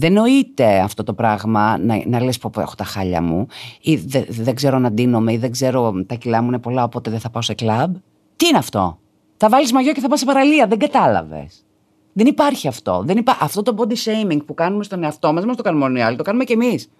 Δεν 0.00 0.12
νοείται 0.12 0.78
αυτό 0.78 1.02
το 1.02 1.14
πράγμα 1.14 1.78
να, 1.78 2.02
να 2.06 2.22
λες 2.22 2.38
πω, 2.38 2.50
πω 2.52 2.60
έχω 2.60 2.74
τα 2.74 2.84
χάλια 2.84 3.22
μου 3.22 3.46
ή 3.80 3.96
δεν 4.28 4.54
ξέρω 4.54 4.78
να 4.78 4.92
ντύνομαι 4.92 5.32
ή 5.32 5.36
δεν 5.36 5.50
ξέρω 5.50 6.04
τα 6.06 6.14
κιλά 6.14 6.42
μου 6.42 6.48
είναι 6.48 6.58
πολλά 6.58 6.84
οπότε 6.84 7.10
δεν 7.10 7.20
θα 7.20 7.30
πάω 7.30 7.42
σε 7.42 7.54
κλαμπ. 7.54 7.94
Τι 8.36 8.46
είναι 8.46 8.58
αυτό; 8.58 8.98
Θα 9.36 9.48
βάλεις 9.48 9.72
μαγιό 9.72 9.92
και 9.92 10.00
θα 10.00 10.08
πας 10.08 10.18
σε 10.18 10.24
παραλία. 10.24 10.66
Δεν 10.66 10.78
κατάλαβες. 10.78 11.64
Δεν 12.12 12.26
υπάρχει 12.26 12.68
αυτό. 12.68 13.02
Δεν 13.06 13.16
υπά... 13.16 13.36
Αυτό 13.40 13.62
το 13.62 13.74
body 13.78 13.92
shaming 13.92 14.44
που 14.46 14.54
κάνουμε 14.54 14.84
στον 14.84 15.02
εαυτό 15.02 15.32
μας, 15.32 15.44
μας 15.44 15.56
το 15.56 15.62
κάνουμε 15.62 15.84
όλοι 15.84 15.98
οι 15.98 16.02
άλλοι, 16.02 16.16
το 16.16 16.22
κάνουμε 16.22 16.44
και 16.44 16.52
εμείς. 16.52 16.90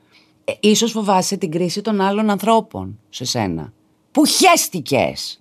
Ε, 0.44 0.53
ίσως 0.61 0.92
φοβάσαι 0.92 1.37
την 1.37 1.51
κρίση 1.51 1.83
των 1.83 2.01
άλλων 2.01 2.31
ανθρώπων 2.31 2.99
σε 3.09 3.25
σένα. 3.25 3.72
Που 4.11 4.27
χέστηκες. 4.27 5.38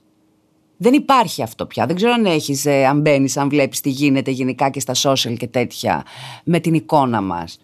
Δεν 0.77 0.93
υπάρχει 0.93 1.43
αυτό 1.43 1.65
πια. 1.65 1.85
Δεν 1.85 1.95
ξέρω 1.95 2.11
αν 2.11 2.25
έχεις, 2.25 2.65
ε, 2.65 2.85
αν 2.85 2.99
μπαίνεις, 2.99 3.37
αν 3.37 3.49
βλέπεις 3.49 3.81
τι 3.81 3.89
γίνεται 3.89 4.31
γενικά 4.31 4.69
και 4.69 4.79
στα 4.79 4.93
social 4.93 5.37
και 5.37 5.47
τέτοια 5.47 6.05
με 6.43 6.59
την 6.59 6.73
εικόνα 6.73 7.21
μας. 7.21 7.59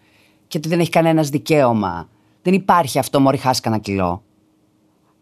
Και 0.48 0.58
ότι 0.58 0.70
δεν 0.70 0.80
έχει 0.80 0.90
κανένας 0.90 1.30
δικαίωμα. 1.30 2.10
Δεν 2.42 2.54
υπάρχει 2.54 3.00
αυτό, 3.00 3.20
Μωρή, 3.20 3.38
χάσει 3.38 3.62
κανένα 3.62 3.82
κιλό. 3.82 4.24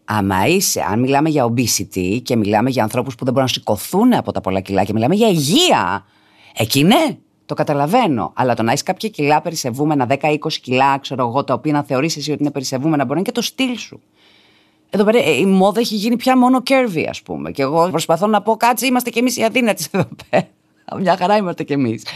Άμα 0.04 0.46
είσαι, 0.46 0.84
αν 0.90 1.00
μιλάμε 1.00 1.28
για 1.28 1.44
obesity 1.44 2.20
και 2.22 2.36
μιλάμε 2.36 2.70
για 2.70 2.82
ανθρώπους 2.82 3.14
που 3.14 3.24
δεν 3.24 3.32
μπορούν 3.32 3.48
να 3.48 3.54
σηκωθούν 3.54 4.14
από 4.14 4.32
τα 4.32 4.40
πολλά 4.40 4.60
κιλά 4.60 4.84
και 4.84 4.92
μιλάμε 4.92 5.14
για 5.14 5.28
υγεία. 5.28 6.04
Εκεί 6.56 6.82
ναι, 6.84 7.16
το 7.46 7.54
καταλαβαίνω. 7.54 8.32
Αλλά 8.36 8.54
το 8.54 8.62
να 8.62 8.70
έχεις 8.70 8.82
κάποια 8.82 9.08
κιλά 9.08 9.40
περισσευούμενα, 9.40 10.06
10-20 10.08 10.36
κιλά, 10.60 10.98
ξέρω 10.98 11.26
εγώ, 11.28 11.44
τα 11.44 11.54
οποία 11.54 11.72
να 11.72 11.82
θεωρήσει 11.82 12.18
εσύ 12.18 12.32
ότι 12.32 12.42
είναι 12.42 12.50
περισσευούμενα, 12.50 13.04
μπορεί 13.04 13.08
να 13.08 13.18
είναι 13.18 13.28
και 13.28 13.34
το 13.34 13.42
στυλ 13.42 13.78
σου. 13.78 14.00
Εδώ 14.94 15.04
πέρα 15.04 15.18
ε, 15.18 15.30
η 15.30 15.46
μόδα 15.46 15.80
έχει 15.80 15.94
γίνει 15.94 16.16
πια 16.16 16.38
μόνο 16.38 16.62
curvy, 16.66 17.04
ας 17.08 17.22
πούμε. 17.22 17.50
Και 17.50 17.62
εγώ 17.62 17.88
προσπαθώ 17.90 18.26
να 18.26 18.42
πω, 18.42 18.56
κάτσε, 18.56 18.86
είμαστε 18.86 19.10
κι 19.10 19.18
εμείς 19.18 19.36
οι 19.36 19.44
αδύνατοι 19.44 19.86
εδώ 19.90 20.08
πέρα. 20.30 20.48
Μια 20.98 21.16
χαρά 21.16 21.36
είμαστε 21.36 21.62
κι 21.62 21.72
εμείς. 21.72 22.06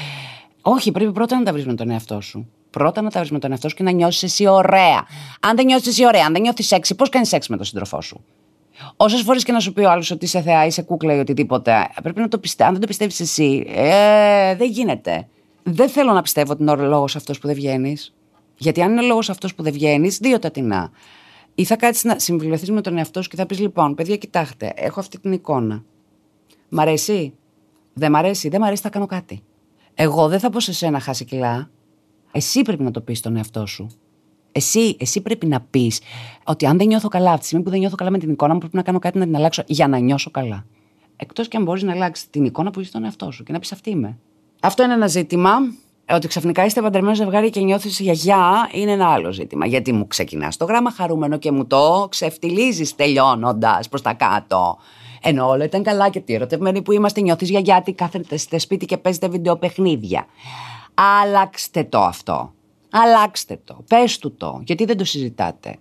Όχι, 0.62 0.92
πρέπει 0.92 1.12
πρώτα 1.12 1.36
να 1.36 1.42
τα 1.42 1.52
βρεις 1.52 1.66
με 1.66 1.74
τον 1.74 1.90
εαυτό 1.90 2.20
σου. 2.20 2.48
Πρώτα 2.70 3.02
να 3.02 3.10
τα 3.10 3.18
βρεις 3.18 3.30
με 3.30 3.38
τον 3.38 3.50
εαυτό 3.50 3.68
σου 3.68 3.76
και 3.76 3.82
να 3.82 3.90
νιώσεις 3.90 4.22
εσύ 4.22 4.46
ωραία. 4.46 5.06
Αν 5.40 5.56
δεν 5.56 5.64
νιώσεις 5.64 5.86
εσύ 5.86 6.06
ωραία, 6.06 6.24
αν 6.26 6.32
δεν 6.32 6.42
νιώθεις 6.42 6.66
σεξι, 6.66 6.94
πώς 6.94 7.08
κάνεις 7.08 7.28
σεξ 7.28 7.48
με 7.48 7.56
τον 7.56 7.64
σύντροφό 7.64 8.00
σου; 8.00 8.24
Όσες 8.96 9.22
φορές 9.22 9.44
και 9.44 9.52
να 9.52 9.60
σου 9.60 9.72
πει 9.72 9.80
ο 9.80 9.90
άλλος 9.90 10.10
ότι 10.10 10.24
είσαι 10.24 10.40
θεά, 10.40 10.66
είσαι 10.66 10.82
κούκλα 10.82 11.14
ή 11.14 11.18
οτιδήποτε, 11.18 11.88
πρέπει 12.02 12.20
να 12.20 12.28
το 12.28 12.38
πιστεύει. 12.38 12.68
Αν 12.68 12.72
δεν 12.72 12.80
το 12.80 12.86
πιστεύεις 12.86 13.20
εσύ, 13.20 13.66
ε, 13.74 14.54
δεν 14.56 14.70
γίνεται. 14.70 15.28
Δεν 15.62 15.88
θέλω 15.88 16.12
να 16.12 16.22
πιστεύω 16.22 16.52
ότι 16.52 16.62
είναι 16.62 16.70
ο 16.70 16.76
λόγος 16.76 17.16
αυτός 17.16 17.38
που 17.38 17.46
δεν 17.46 17.56
βγαίνεις. 17.56 18.14
Γιατί 18.56 18.82
αν 18.82 18.90
είναι 18.90 19.00
ο 19.00 19.06
λόγος 19.06 19.30
αυτός 19.30 19.54
που 19.54 19.62
δεν 19.62 19.72
βγαίνεις, 19.72 20.18
δύο 20.18 20.38
τα 20.38 20.50
τεινά. 20.50 20.90
Ή 21.58 21.64
θα 21.64 21.76
κάτσεις 21.76 22.04
να 22.04 22.18
συμβουλευτείς 22.18 22.70
με 22.70 22.80
τον 22.80 22.98
εαυτό 22.98 23.22
σου 23.22 23.28
και 23.28 23.36
θα 23.36 23.46
πεις: 23.46 23.58
Λοιπόν, 23.58 23.94
παιδιά, 23.94 24.16
κοιτάξτε, 24.16 24.72
έχω 24.76 25.00
αυτή 25.00 25.20
την 25.20 25.32
εικόνα. 25.32 25.84
Μ' 26.68 26.80
αρέσει; 26.80 27.34
Δεν 27.92 28.10
μ' 28.10 28.16
αρέσει; 28.16 28.48
Δεν 28.48 28.60
μ' 28.60 28.64
αρέσει, 28.64 28.82
θα 28.82 28.88
κάνω 28.88 29.06
κάτι. 29.06 29.42
Εγώ 29.94 30.28
δεν 30.28 30.38
θα 30.38 30.50
πω 30.50 30.60
σε 30.60 30.72
σένα 30.72 31.00
χάσει 31.00 31.24
κιλά. 31.24 31.70
Εσύ 32.32 32.62
πρέπει 32.62 32.82
να 32.82 32.90
το 32.90 33.00
πεις 33.00 33.18
στον 33.18 33.36
εαυτό 33.36 33.66
σου. 33.66 33.86
Εσύ, 34.52 34.96
εσύ 34.98 35.20
πρέπει 35.20 35.46
να 35.46 35.60
πεις 35.60 36.00
ότι 36.44 36.66
αν 36.66 36.78
δεν 36.78 36.86
νιώθω 36.86 37.08
καλά, 37.08 37.28
αυτή 37.28 37.40
τη 37.40 37.46
στιγμή 37.46 37.64
που 37.64 37.70
δεν 37.70 37.78
νιώθω 37.78 37.96
καλά 37.96 38.10
με 38.10 38.18
την 38.18 38.30
εικόνα 38.30 38.52
μου, 38.52 38.58
πρέπει 38.58 38.76
να 38.76 38.82
κάνω 38.82 38.98
κάτι 38.98 39.18
να 39.18 39.24
την 39.24 39.36
αλλάξω 39.36 39.62
για 39.66 39.88
να 39.88 39.98
νιώσω 39.98 40.30
καλά. 40.30 40.66
Εκτός 41.16 41.48
και 41.48 41.56
αν 41.56 41.62
μπορείς 41.62 41.82
να 41.82 41.92
αλλάξεις 41.92 42.30
την 42.30 42.44
εικόνα 42.44 42.70
που 42.70 42.80
είσαι 42.80 42.88
στον 42.88 43.04
εαυτό 43.04 43.30
σου 43.30 43.42
και 43.42 43.52
να 43.52 43.58
πεις 43.58 43.72
αυτή 43.72 43.90
είμαι. 43.90 44.18
Αυτό 44.60 44.82
είναι 44.82 44.92
ένα 44.92 45.06
ζήτημα. 45.06 45.50
Ότι 46.10 46.28
ξαφνικά 46.28 46.64
είστε 46.64 46.82
παντρεμένο 46.82 47.14
ζευγάρι 47.14 47.50
και 47.50 47.60
νιώθεις 47.60 48.00
γιαγιά 48.00 48.68
είναι 48.72 48.90
ένα 48.90 49.08
άλλο 49.08 49.32
ζήτημα. 49.32 49.66
Γιατί 49.66 49.92
μου 49.92 50.06
ξεκινάς 50.06 50.56
το 50.56 50.64
γράμμα 50.64 50.90
χαρούμενο 50.90 51.36
και 51.38 51.52
μου 51.52 51.66
το 51.66 52.06
ξεφτιλίζει 52.10 52.94
τελειώνοντας 52.94 53.88
προς 53.88 54.02
τα 54.02 54.12
κάτω. 54.12 54.78
Ενώ 55.22 55.48
όλα 55.48 55.64
ήταν 55.64 55.82
καλά 55.82 56.08
και 56.08 56.20
τι 56.20 56.34
ερωτευμένοι 56.34 56.82
που 56.82 56.92
είμαστε, 56.92 57.20
νιώθεις 57.20 57.50
γιαγιά, 57.50 57.82
τι 57.82 57.92
κάθετε 57.92 58.36
στο 58.36 58.58
σπίτι 58.58 58.86
και 58.86 58.96
παίζετε 58.96 59.28
βιντεοπαιχνίδια. 59.28 60.26
Άλλαξτε 61.22 61.84
το 61.84 61.98
αυτό. 62.00 62.52
Αλλάξτε 62.90 63.60
το. 63.64 63.84
Πες 63.88 64.18
του 64.18 64.34
το. 64.36 64.60
Γιατί 64.64 64.84
δεν 64.84 64.96
το 64.96 65.04
συζητάτε. 65.04 65.76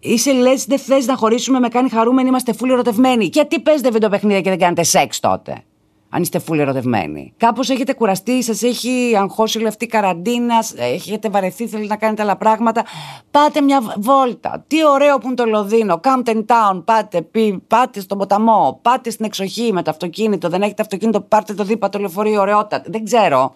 Είσαι 0.00 0.32
λες, 0.32 0.64
δεν 0.64 0.78
θες 0.78 1.06
να 1.06 1.16
χωρίσουμε, 1.16 1.58
με 1.58 1.68
κάνει 1.68 1.88
χαρούμενοι, 1.88 2.28
είμαστε 2.28 2.52
φούλοι 2.52 2.72
ερωτευμένοι. 2.72 3.24
Γιατί 3.32 3.60
παίζετε 3.60 3.90
βιντεοπαιχνίδια 3.90 4.40
και 4.40 4.50
δεν 4.50 4.58
κάνετε 4.58 4.82
σεξ 4.82 5.20
τότε; 5.20 5.64
Αν 6.10 6.22
είστε 6.22 6.38
φούλοι 6.38 6.60
ερωτευμένοι. 6.60 7.32
Κάπως 7.36 7.68
έχετε 7.68 7.92
κουραστεί, 7.92 8.42
σας 8.42 8.62
έχει 8.62 9.12
αγχώσει 9.16 9.58
όλη 9.58 9.66
αυτή 9.66 9.84
η 9.84 9.88
καραντίνα, 9.88 10.64
έχετε 10.76 11.28
βαρεθεί, 11.28 11.66
θέλετε 11.66 11.88
να 11.88 11.96
κάνετε 11.96 12.22
άλλα 12.22 12.36
πράγματα. 12.36 12.84
Πάτε 13.30 13.60
μια 13.60 13.80
βόλτα. 13.96 14.64
Τι 14.66 14.86
ωραίο 14.86 15.18
που 15.18 15.26
είναι 15.26 15.34
το 15.34 15.44
Λοδίνο. 15.44 16.00
Campton 16.02 16.44
Town, 16.46 16.82
πάτε, 16.84 17.22
πι, 17.22 17.62
πάτε 17.66 18.00
στον 18.00 18.18
ποταμό, 18.18 18.78
πάτε 18.82 19.10
στην 19.10 19.24
εξοχή 19.24 19.72
με 19.72 19.82
το 19.82 19.90
αυτοκίνητο. 19.90 20.48
Δεν 20.48 20.62
έχετε 20.62 20.82
αυτοκίνητο, 20.82 21.20
πάρτε 21.20 21.54
το 21.54 21.64
δίπατο 21.64 21.98
λεωφορείο, 21.98 22.40
ωραιότατα. 22.40 22.90
Δεν 22.90 23.04
ξέρω. 23.04 23.54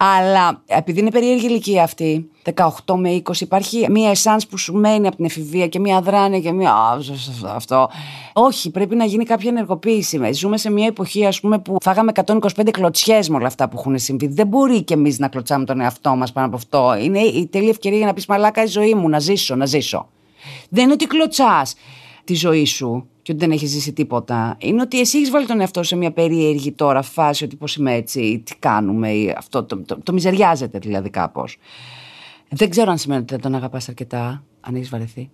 Αλλά 0.00 0.62
επειδή 0.66 1.00
είναι 1.00 1.10
περίεργη 1.10 1.46
ηλικία 1.46 1.82
αυτή, 1.82 2.30
18 2.54 2.94
με 2.96 3.22
20, 3.24 3.40
υπάρχει 3.40 3.86
μία 3.90 4.10
εσάνς 4.10 4.46
που 4.46 4.58
σου 4.58 4.74
μένει 4.74 5.06
από 5.06 5.16
την 5.16 5.24
εφηβεία 5.24 5.68
και 5.68 5.78
μία 5.78 6.00
δράνεια 6.00 6.40
και 6.40 6.52
μία. 6.52 6.74
Αυτό. 7.46 7.90
Όχι, 8.32 8.70
πρέπει 8.70 8.96
να 8.96 9.04
γίνει 9.04 9.24
κάποια 9.24 9.50
ενεργοποίηση. 9.50 10.32
Ζούμε 10.32 10.56
σε 10.56 10.70
μία 10.70 10.86
εποχή, 10.86 11.26
ας 11.26 11.40
πούμε, 11.40 11.58
που 11.58 11.76
φάγαμε 11.80 12.12
125 12.14 12.70
κλωτσιές 12.70 13.28
με 13.28 13.36
όλα 13.36 13.46
αυτά 13.46 13.68
που 13.68 13.76
έχουν 13.78 13.98
συμβεί. 13.98 14.26
Δεν 14.26 14.46
μπορεί 14.46 14.82
και 14.82 14.94
εμείς 14.94 15.18
να 15.18 15.28
κλωτσάμε 15.28 15.64
τον 15.64 15.80
εαυτό 15.80 16.16
μας 16.16 16.32
πάνω 16.32 16.46
από 16.46 16.56
αυτό. 16.56 16.96
Είναι 17.02 17.20
η 17.20 17.46
τέλεια 17.46 17.68
ευκαιρία 17.68 17.98
για 17.98 18.06
να 18.06 18.14
πεις 18.14 18.26
Μαλάκα 18.26 18.62
η 18.62 18.66
ζωή 18.66 18.94
μου, 18.94 19.08
να 19.08 19.18
ζήσω, 19.18 19.54
να 19.54 19.66
ζήσω. 19.66 20.08
Δεν 20.68 20.84
είναι 20.84 20.92
ότι 20.92 21.06
κλωτσάς 21.06 21.74
τη 22.28 22.34
ζωή 22.34 22.64
σου 22.64 23.08
και 23.22 23.32
ότι 23.32 23.40
δεν 23.44 23.50
έχεις 23.50 23.70
ζήσει 23.70 23.92
τίποτα. 23.92 24.56
Είναι 24.58 24.80
ότι 24.80 25.00
εσύ 25.00 25.16
έχεις 25.18 25.30
βάλει 25.30 25.46
τον 25.46 25.60
εαυτό 25.60 25.82
σε 25.82 25.96
μια 25.96 26.12
περίεργη 26.12 26.72
τώρα 26.72 27.02
φάση 27.02 27.44
ότι 27.44 27.56
πώς 27.56 27.76
είμαι 27.76 27.94
έτσι, 27.94 28.42
τι 28.44 28.56
κάνουμε, 28.56 29.34
αυτό, 29.36 29.64
το, 29.64 29.76
το, 29.76 29.98
το, 30.02 30.12
μιζεριάζεται 30.12 30.78
δηλαδή 30.78 31.10
κάπως. 31.10 31.58
Δεν 32.48 32.70
ξέρω 32.70 32.90
αν 32.90 32.98
σημαίνει 32.98 33.20
ότι 33.20 33.32
δεν 33.32 33.42
τον 33.42 33.54
αγαπάς 33.54 33.88
αρκετά, 33.88 34.44
αν 34.60 34.74
έχεις 34.74 34.88
βαρεθεί. 34.88 35.30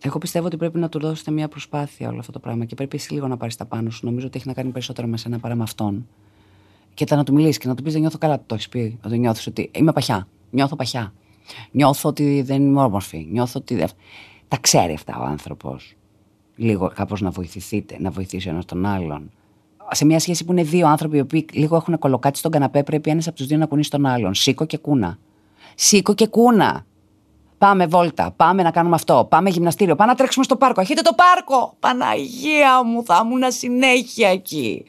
Εγώ 0.00 0.18
πιστεύω 0.18 0.46
ότι 0.46 0.56
πρέπει 0.56 0.78
να 0.78 0.88
του 0.88 0.98
δώσετε 0.98 1.30
μια 1.30 1.48
προσπάθεια 1.48 2.08
όλο 2.08 2.18
αυτό 2.18 2.32
το 2.32 2.38
πράγμα 2.38 2.64
και 2.64 2.74
πρέπει 2.74 2.96
εσύ 2.96 3.12
λίγο 3.12 3.26
να 3.28 3.36
πάρεις 3.36 3.56
τα 3.56 3.64
πάνω 3.64 3.90
σου. 3.90 4.06
Νομίζω 4.06 4.26
ότι 4.26 4.38
έχει 4.38 4.46
να 4.46 4.54
κάνει 4.54 4.70
περισσότερο 4.70 5.08
με 5.08 5.16
σένα 5.16 5.38
παρά 5.38 5.54
με 5.54 5.62
αυτόν. 5.62 6.08
Και 6.94 7.06
να 7.10 7.24
του 7.24 7.32
μιλήσεις 7.32 7.58
και 7.58 7.68
να 7.68 7.74
του 7.74 7.82
πεις: 7.82 7.92
Δεν 7.92 8.00
νιώθω 8.00 8.18
καλά, 8.18 8.42
το 8.46 8.54
έχεις 8.54 8.68
πει. 8.68 8.98
Ότι 9.04 9.18
νιώθεις 9.18 9.46
ότι 9.46 9.70
είμαι 9.74 9.92
παχιά. 9.92 10.28
Νιώθω 10.50 10.76
παχιά. 10.76 11.12
Νιώθω 11.70 12.08
ότι 12.08 12.42
δεν 12.42 12.62
είμαι 12.62 12.82
όμορφη. 12.82 13.26
Νιώθω 13.30 13.60
ότι. 13.60 13.84
Τα 14.48 14.58
ξέρει 14.60 14.92
αυτά 14.92 15.18
ο 15.18 15.24
άνθρωπος. 15.24 15.97
Λίγο 16.60 16.92
κάπως 16.94 17.20
να 17.20 17.30
βοηθηθείτε, 17.30 17.96
να 17.98 18.10
βοηθήσει 18.10 18.48
ο 18.48 18.50
ένας 18.50 18.64
τον 18.64 18.86
άλλον. 18.86 19.30
Σε 19.90 20.04
μια 20.04 20.18
σχέση 20.18 20.44
που 20.44 20.52
είναι 20.52 20.62
δύο 20.62 20.86
άνθρωποι 20.88 21.16
οι 21.16 21.20
οποίοι 21.20 21.46
λίγο 21.52 21.76
έχουν 21.76 21.98
κολοκάτι 21.98 22.38
στον 22.38 22.50
καναπέ, 22.50 22.82
πρέπει 22.82 23.10
ένας 23.10 23.26
από 23.26 23.36
τους 23.36 23.46
δύο 23.46 23.56
να 23.56 23.66
κουνήσει 23.66 23.90
τον 23.90 24.06
άλλον. 24.06 24.34
Σήκω 24.34 24.64
και 24.64 24.76
κούνα. 24.76 25.18
Σήκω 25.74 26.14
και 26.14 26.26
κούνα. 26.26 26.84
Πάμε 27.58 27.86
βόλτα, 27.86 28.32
πάμε 28.36 28.62
να 28.62 28.70
κάνουμε 28.70 28.94
αυτό, 28.94 29.26
πάμε 29.30 29.50
γυμναστήριο, 29.50 29.96
πάμε 29.96 30.10
να 30.10 30.16
τρέξουμε 30.16 30.44
στο 30.44 30.56
πάρκο. 30.56 30.80
Έχετε 30.80 31.00
το 31.00 31.10
πάρκο! 31.14 31.76
Παναγία 31.80 32.84
μου, 32.84 33.04
θα 33.04 33.22
ήμουν 33.24 33.52
συνέχεια 33.52 34.28
εκεί. 34.28 34.84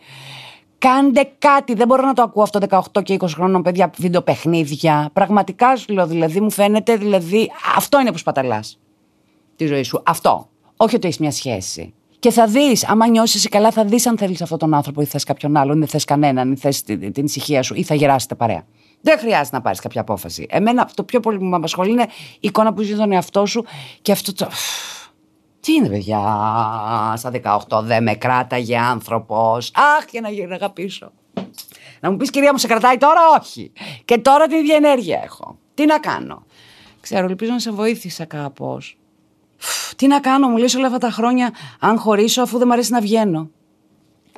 Κάντε 0.77 1.32
κάτι. 1.39 1.73
Δεν 1.73 1.88
μπορώ 1.88 2.05
να 2.05 2.13
το 2.13 2.21
ακούω 2.21 2.43
αυτό 2.43 2.60
18 2.69 3.03
και 3.03 3.17
20 3.19 3.27
χρόνων 3.29 3.62
παιδιά 3.62 3.91
βιντεοπαιχνίδια. 3.97 5.10
Πραγματικά 5.13 5.75
σου 5.75 5.93
λέω, 5.93 6.08
δηλαδή 6.08 6.41
μου 6.41 6.51
φαίνεται, 6.51 6.95
δηλαδή 6.95 7.51
αυτό 7.75 7.99
είναι 7.99 8.12
που 8.12 8.17
σπαταλάς 8.17 8.79
τη 9.55 9.65
ζωή 9.65 9.84
σου. 9.84 10.01
Αυτό. 10.05 10.49
Όχι 10.82 10.96
ότι 10.96 11.08
έχεις 11.08 11.20
μια 11.20 11.32
σχέση. 11.32 11.94
Και 12.20 12.32
θα 12.32 12.48
δεις, 12.48 12.88
άμα 12.88 13.08
νιώσεις 13.08 13.36
εσύ 13.36 13.50
καλά, 13.50 13.72
θα 13.72 13.86
δεις 13.86 14.08
αν 14.08 14.18
θέλεις 14.18 14.42
αυτόν 14.42 14.58
τον 14.58 14.74
άνθρωπο 14.74 15.02
ή 15.02 15.06
θες 15.06 15.24
κάποιον 15.24 15.58
άλλον, 15.58 15.76
ή 15.76 15.80
δεν 15.80 15.88
θες 15.88 16.06
κανέναν, 16.06 16.52
ή 16.52 16.56
θες 16.56 16.84
την, 16.84 17.13
την 17.13 17.26
ησυχία 17.26 17.63
σου, 17.63 17.76
ή 17.76 17.84
θα 17.84 17.96
γεράσετε 17.96 18.36
παρέα. 18.36 18.63
Δεν 19.02 19.20
χρειάζεται 19.20 19.56
να 19.56 19.62
πάρεις 19.62 19.80
κάποια 19.80 20.02
απόφαση. 20.02 20.46
Εμένα 20.50 20.89
το 20.94 21.04
πιο 21.04 21.20
πολύ 21.20 21.38
που 21.38 21.44
με 21.46 21.56
απασχολεί 21.56 21.92
είναι 21.92 22.08
η 22.34 22.38
εικόνα 22.39 22.74
που 22.74 22.82
ζει 22.82 22.96
τον 22.96 23.12
εαυτό 23.12 23.46
σου 23.46 23.65
και 24.02 24.12
αυτό 24.12 24.34
το. 24.34 24.48
Τι 25.60 25.74
είναι, 25.74 25.89
παιδιά, 25.89 26.20
στα 27.18 27.32
18 27.70 27.82
δεν 27.84 28.04
με 28.04 28.15
κράταγε 28.15 28.78
άνθρωπος. 28.78 29.72
Αχ, 29.74 30.06
για 30.12 30.22
να 30.22 30.30
γίνω 30.30 30.54
αγαπήσω. 30.54 31.12
Να 32.00 32.12
μου 32.12 32.18
πεις, 32.18 32.30
κυρία 32.30 32.52
μου, 32.52 32.58
σε 32.58 32.68
κρατάει 32.68 32.98
τώρα, 32.98 33.22
όχι. 33.39 33.72
Και 34.06 34.18
τώρα 34.18 34.48
την 34.48 34.58
ίδια 34.58 34.76
ενέργεια 34.76 35.22
έχω. 35.24 35.58
Τι 35.74 35.86
να 35.86 36.00
κάνω. 36.00 36.46
Ξέρω, 37.00 37.26
ελπίζω 37.26 37.52
να 37.52 37.60
σε 37.60 37.72
βοήθησα 37.72 38.26
κάπως. 38.26 38.98
Τι 39.95 40.08
να 40.08 40.19
κάνω, 40.19 40.48
μου 40.48 40.58
λες 40.58 40.76
όλα 40.76 40.86
αυτά 40.86 40.98
τα 40.98 41.10
χρόνια, 41.10 41.54
αν 41.80 41.98
χωρίσω 41.98 42.41
αφού 42.41 42.58
δεν 42.58 42.67
μου 42.67 42.74
αρέσει 42.74 42.91
να 42.91 43.02
βγαίνω. 43.02 43.50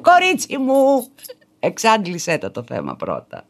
Κορίτσι 0.02 0.58
μου! 0.58 1.08
Εξάντλησέ 1.60 2.38
το 2.38 2.52
το 2.52 2.64
θέμα 2.68 2.96
πρώτα. 2.96 3.44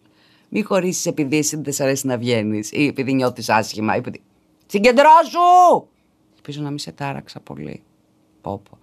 Μη 0.49 0.61
χωρίσεις 0.61 1.05
επειδή 1.05 1.37
εσύ 1.37 1.61
δεν 1.61 1.73
σε 1.73 1.83
αρέσει 1.83 2.07
να 2.07 2.17
βγαίνεις 2.17 2.71
ή 2.71 2.85
επειδή 2.85 3.13
νιώθεις 3.13 3.49
άσχημα. 3.49 3.95
Επειδή... 3.95 4.21
Συγκεντρώσου! 4.65 5.87
Ελπίζω 6.35 6.61
να 6.61 6.69
μην 6.69 6.79
σε 6.79 6.91
τάραξα 6.91 7.39
πολύ. 7.39 7.83
Πόπο. 8.41 8.77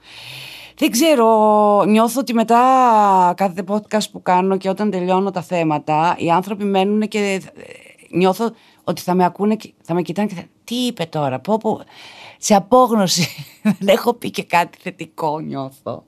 Δεν 0.76 0.90
ξέρω, 0.90 1.84
νιώθω 1.84 2.20
ότι 2.20 2.34
μετά 2.34 2.60
κάθε 3.36 3.64
podcast 3.68 4.10
που 4.12 4.22
κάνω 4.22 4.56
και 4.56 4.68
όταν 4.68 4.90
τελειώνω 4.90 5.30
τα 5.30 5.42
θέματα, 5.42 6.14
οι 6.18 6.30
άνθρωποι 6.30 6.64
μένουν 6.64 7.08
και 7.08 7.42
νιώθω 8.10 8.50
ότι 8.84 9.00
θα 9.00 9.14
με 9.14 9.24
ακούνε 9.24 9.56
και 9.56 9.72
θα 9.82 9.94
με 9.94 10.02
κοιτάνε 10.02 10.28
και 10.28 10.34
θα... 10.34 10.44
Τι 10.64 10.74
είπε 10.74 11.04
τώρα, 11.04 11.38
πω, 11.38 11.58
πω. 11.58 11.80
Σε 12.38 12.54
απόγνωση 12.54 13.28
δεν 13.78 13.96
έχω 13.96 14.14
πει 14.14 14.30
και 14.30 14.42
κάτι 14.42 14.78
θετικό 14.82 15.38
νιώθω. 15.38 16.04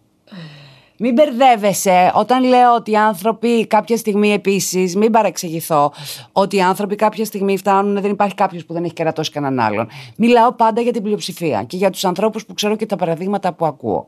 Μην 1.02 1.12
μπερδεύεσαι. 1.12 2.12
Όταν 2.14 2.44
λέω 2.44 2.74
ότι 2.74 2.90
οι 2.90 2.96
άνθρωποι 2.96 3.66
κάποια 3.66 3.96
στιγμή 3.96 4.32
επίσης, 4.32 4.96
μην 4.96 5.10
παρεξηγηθώ, 5.10 5.92
ότι 6.32 6.56
οι 6.56 6.62
άνθρωποι 6.62 6.94
κάποια 6.94 7.24
στιγμή 7.24 7.56
φτάνουν, 7.56 8.00
δεν 8.00 8.10
υπάρχει 8.10 8.34
κάποιος 8.34 8.64
που 8.64 8.72
δεν 8.72 8.84
έχει 8.84 8.92
κερατώσει 8.92 9.30
κανέναν 9.30 9.66
άλλον. 9.66 9.88
Μιλάω 10.16 10.52
πάντα 10.52 10.80
για 10.80 10.92
την 10.92 11.02
πλειοψηφία 11.02 11.62
και 11.62 11.76
για 11.76 11.90
τους 11.90 12.04
ανθρώπους 12.04 12.46
που 12.46 12.54
ξέρω 12.54 12.76
και 12.76 12.86
τα 12.86 12.96
παραδείγματα 12.96 13.52
που 13.52 13.66
ακούω. 13.66 14.06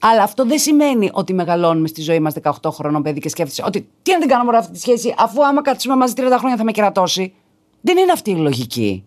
Αλλά 0.00 0.22
αυτό 0.22 0.44
δεν 0.44 0.58
σημαίνει 0.58 1.10
ότι 1.12 1.34
μεγαλώνουμε 1.34 1.88
στη 1.88 2.02
ζωή 2.02 2.20
μας 2.20 2.34
18 2.42 2.50
χρόνων 2.70 3.02
παιδί 3.02 3.20
και 3.20 3.28
σκέφτεσαι 3.28 3.62
ότι 3.66 3.88
τι 4.02 4.12
αν 4.12 4.18
δεν 4.18 4.28
κάνω 4.28 4.44
μόνο 4.44 4.58
αυτή 4.58 4.72
τη 4.72 4.78
σχέση, 4.78 5.14
αφού 5.18 5.46
άμα 5.46 5.62
κάτσουμε 5.62 5.96
μαζί 5.96 6.12
30 6.16 6.20
χρόνια 6.38 6.56
θα 6.56 6.64
με 6.64 6.72
κερατώσει. 6.72 7.34
Δεν 7.80 7.96
είναι 7.96 8.12
αυτή 8.12 8.30
η 8.30 8.36
λογική. 8.36 9.04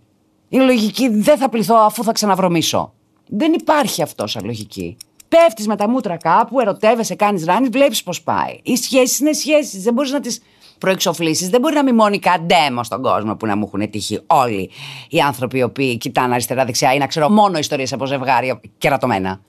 Η 0.53 0.57
λογική 0.57 1.07
δεν 1.09 1.37
θα 1.37 1.49
πληθώ 1.49 1.75
αφού 1.75 2.03
θα 2.03 2.11
ξαναβρωμίσω. 2.11 2.93
Δεν 3.27 3.53
υπάρχει 3.53 4.01
αυτό 4.01 4.27
σαν 4.27 4.45
λογική. 4.45 4.97
Πέφτεις 5.27 5.67
με 5.67 5.75
τα 5.75 5.89
μούτρα 5.89 6.17
κάπου, 6.17 6.59
ερωτεύεσαι, 6.59 7.15
κάνεις 7.15 7.45
ράνι, 7.45 7.67
βλέπεις 7.67 8.03
πώς 8.03 8.21
πάει. 8.21 8.59
Οι 8.63 8.75
σχέσεις 8.75 9.19
είναι 9.19 9.33
σχέσεις. 9.33 9.83
Δεν 9.83 9.93
μπορείς 9.93 10.11
να 10.11 10.19
τις 10.19 10.41
προεξοφλήσεις. 10.77 11.49
Δεν 11.49 11.61
μπορεί 11.61 11.75
να 11.75 11.83
μην 11.83 11.95
μόνοι 11.95 12.19
καντέμο 12.19 12.83
στον 12.83 13.01
κόσμο 13.01 13.35
που 13.35 13.45
να 13.45 13.55
μου 13.55 13.65
έχουν 13.73 13.89
τύχει 13.89 14.19
όλοι 14.27 14.69
οι 15.09 15.19
άνθρωποι 15.19 15.57
οι 15.57 15.63
οποίοι 15.63 15.97
κοιτάνε 15.97 16.33
αριστερά-δεξιά 16.33 16.93
ή 16.93 16.97
να 16.97 17.07
ξέρω 17.07 17.29
μόνο 17.29 17.57
ιστορίες 17.57 17.93
από 17.93 18.05
ζευγάρια 18.05 18.61
κερατωμένα. 18.77 19.41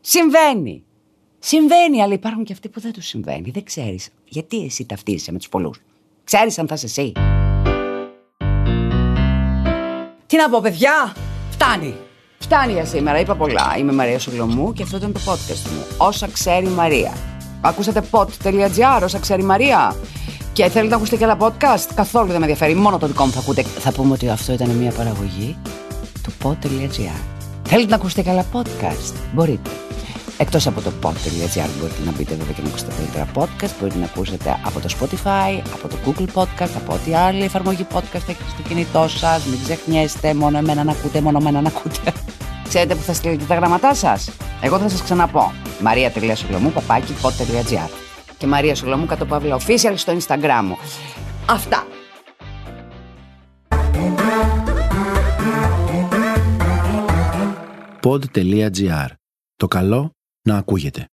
Συμβαίνει. 0.00 0.84
Συμβαίνει, 1.38 2.02
αλλά 2.02 2.12
υπάρχουν 2.12 2.44
και 2.44 2.52
αυτοί 2.52 2.68
που 2.68 2.80
δεν 2.80 2.92
τους 2.92 3.06
συμβαίνει. 3.06 3.50
Δεν 3.50 3.64
ξέρεις. 3.64 4.08
Γιατί 4.24 4.64
εσύ 4.64 4.86
ταυτίζεσαι 4.86 5.32
με 5.32 5.38
τους 5.38 5.48
πολλούς. 5.48 5.80
Ξέρεις 6.24 6.58
αν 6.58 6.66
θα 6.66 6.74
είσαι 6.74 6.86
εσύ. 6.86 7.12
Τι 10.30 10.36
να 10.36 10.48
πω, 10.48 10.60
παιδιά, 10.60 11.12
φτάνει. 11.50 11.94
Φτάνει 12.38 12.72
για 12.72 12.84
σήμερα, 12.84 13.20
είπα 13.20 13.34
πολλά. 13.34 13.74
Είμαι 13.78 13.92
η 13.92 13.94
Μαρία 13.94 14.18
Σολομού 14.18 14.72
και 14.72 14.82
αυτό 14.82 14.96
ήταν 14.96 15.12
το 15.12 15.20
podcast 15.26 15.70
μου. 15.70 15.86
Όσα 15.96 16.28
ξέρει 16.28 16.66
η 16.66 16.68
Μαρία. 16.68 17.12
Ακούσατε 17.60 18.02
pod.gr, 18.10 19.02
όσα 19.02 19.18
ξέρει 19.18 19.42
η 19.42 19.44
Μαρία. 19.44 19.96
Και 20.52 20.62
θέλετε 20.62 20.90
να 20.90 20.96
ακούσετε 20.96 21.16
και 21.16 21.24
άλλα 21.24 21.36
podcast; 21.40 21.88
Καθόλου 21.94 22.26
δεν 22.26 22.36
με 22.36 22.42
ενδιαφέρει. 22.42 22.74
Μόνο 22.74 22.98
το 22.98 23.06
δικό 23.06 23.24
μου 23.24 23.30
θα 23.30 23.38
ακούτε. 23.38 23.62
Θα 23.62 23.92
πούμε 23.92 24.12
ότι 24.12 24.28
αυτό 24.28 24.52
ήταν 24.52 24.70
μια 24.70 24.90
παραγωγή 24.92 25.56
του 26.22 26.32
pod.gr. 26.42 27.20
Θέλετε 27.62 27.88
να 27.88 27.96
ακούσετε 27.96 28.22
και 28.22 28.30
άλλα 28.30 28.44
podcast; 28.52 29.14
Μπορείτε. 29.32 29.70
Εκτός 30.42 30.66
από 30.66 30.80
το 30.80 30.92
pod.gr 31.02 31.68
μπορείτε 31.80 32.04
να 32.04 32.12
μπείτε 32.12 32.34
βέβαια 32.34 32.52
και 32.54 32.62
να 32.62 32.68
ακούσετε 32.68 32.92
καλύτερα 32.96 33.26
podcast. 33.34 33.70
Μπορείτε 33.80 33.98
να 33.98 34.04
ακούσετε 34.04 34.60
από 34.64 34.80
το 34.80 34.88
Spotify, 34.98 35.62
από 35.74 35.88
το 35.88 35.96
Google 36.06 36.26
Podcast, 36.34 36.70
από 36.76 36.92
ό,τι 36.92 37.14
άλλη 37.14 37.42
εφαρμογή 37.42 37.86
podcast 37.92 38.14
έχετε 38.14 38.44
στο 38.48 38.62
κινητό 38.68 39.08
σας. 39.08 39.44
Μην 39.44 39.62
ξεχνιέστε 39.62 40.34
μόνο 40.34 40.58
εμένα 40.58 40.84
να 40.84 40.92
ακούτε, 40.92 41.20
μόνο 41.20 41.38
εμένα 41.38 41.60
να 41.60 41.68
ακούτε. 41.68 42.12
Ξέρετε 42.68 42.94
που 42.94 43.02
θα 43.02 43.12
στείλετε 43.12 43.44
τα 43.44 43.54
γραμματά 43.54 43.94
σας; 43.94 44.30
Εγώ 44.60 44.78
θα 44.78 44.88
σας 44.88 45.02
ξαναπώ. 45.02 45.52
Μαρία.σολομού, 45.80 46.70
παπάκι, 46.70 47.14
pod.gr. 47.22 47.90
Και 48.38 48.46
Μαρία 48.46 48.74
Σολομού 48.74 49.06
κατ' 49.06 49.24
Παύλα 49.24 49.58
Official 49.58 49.92
στο 49.96 50.16
Instagram 50.18 50.62
μου. 50.64 50.78
Αυτά. 51.46 51.86
Pod.gr. 58.02 59.06
Το 59.56 59.68
καλό 59.68 60.10
να 60.42 60.56
ακούγεται. 60.56 61.08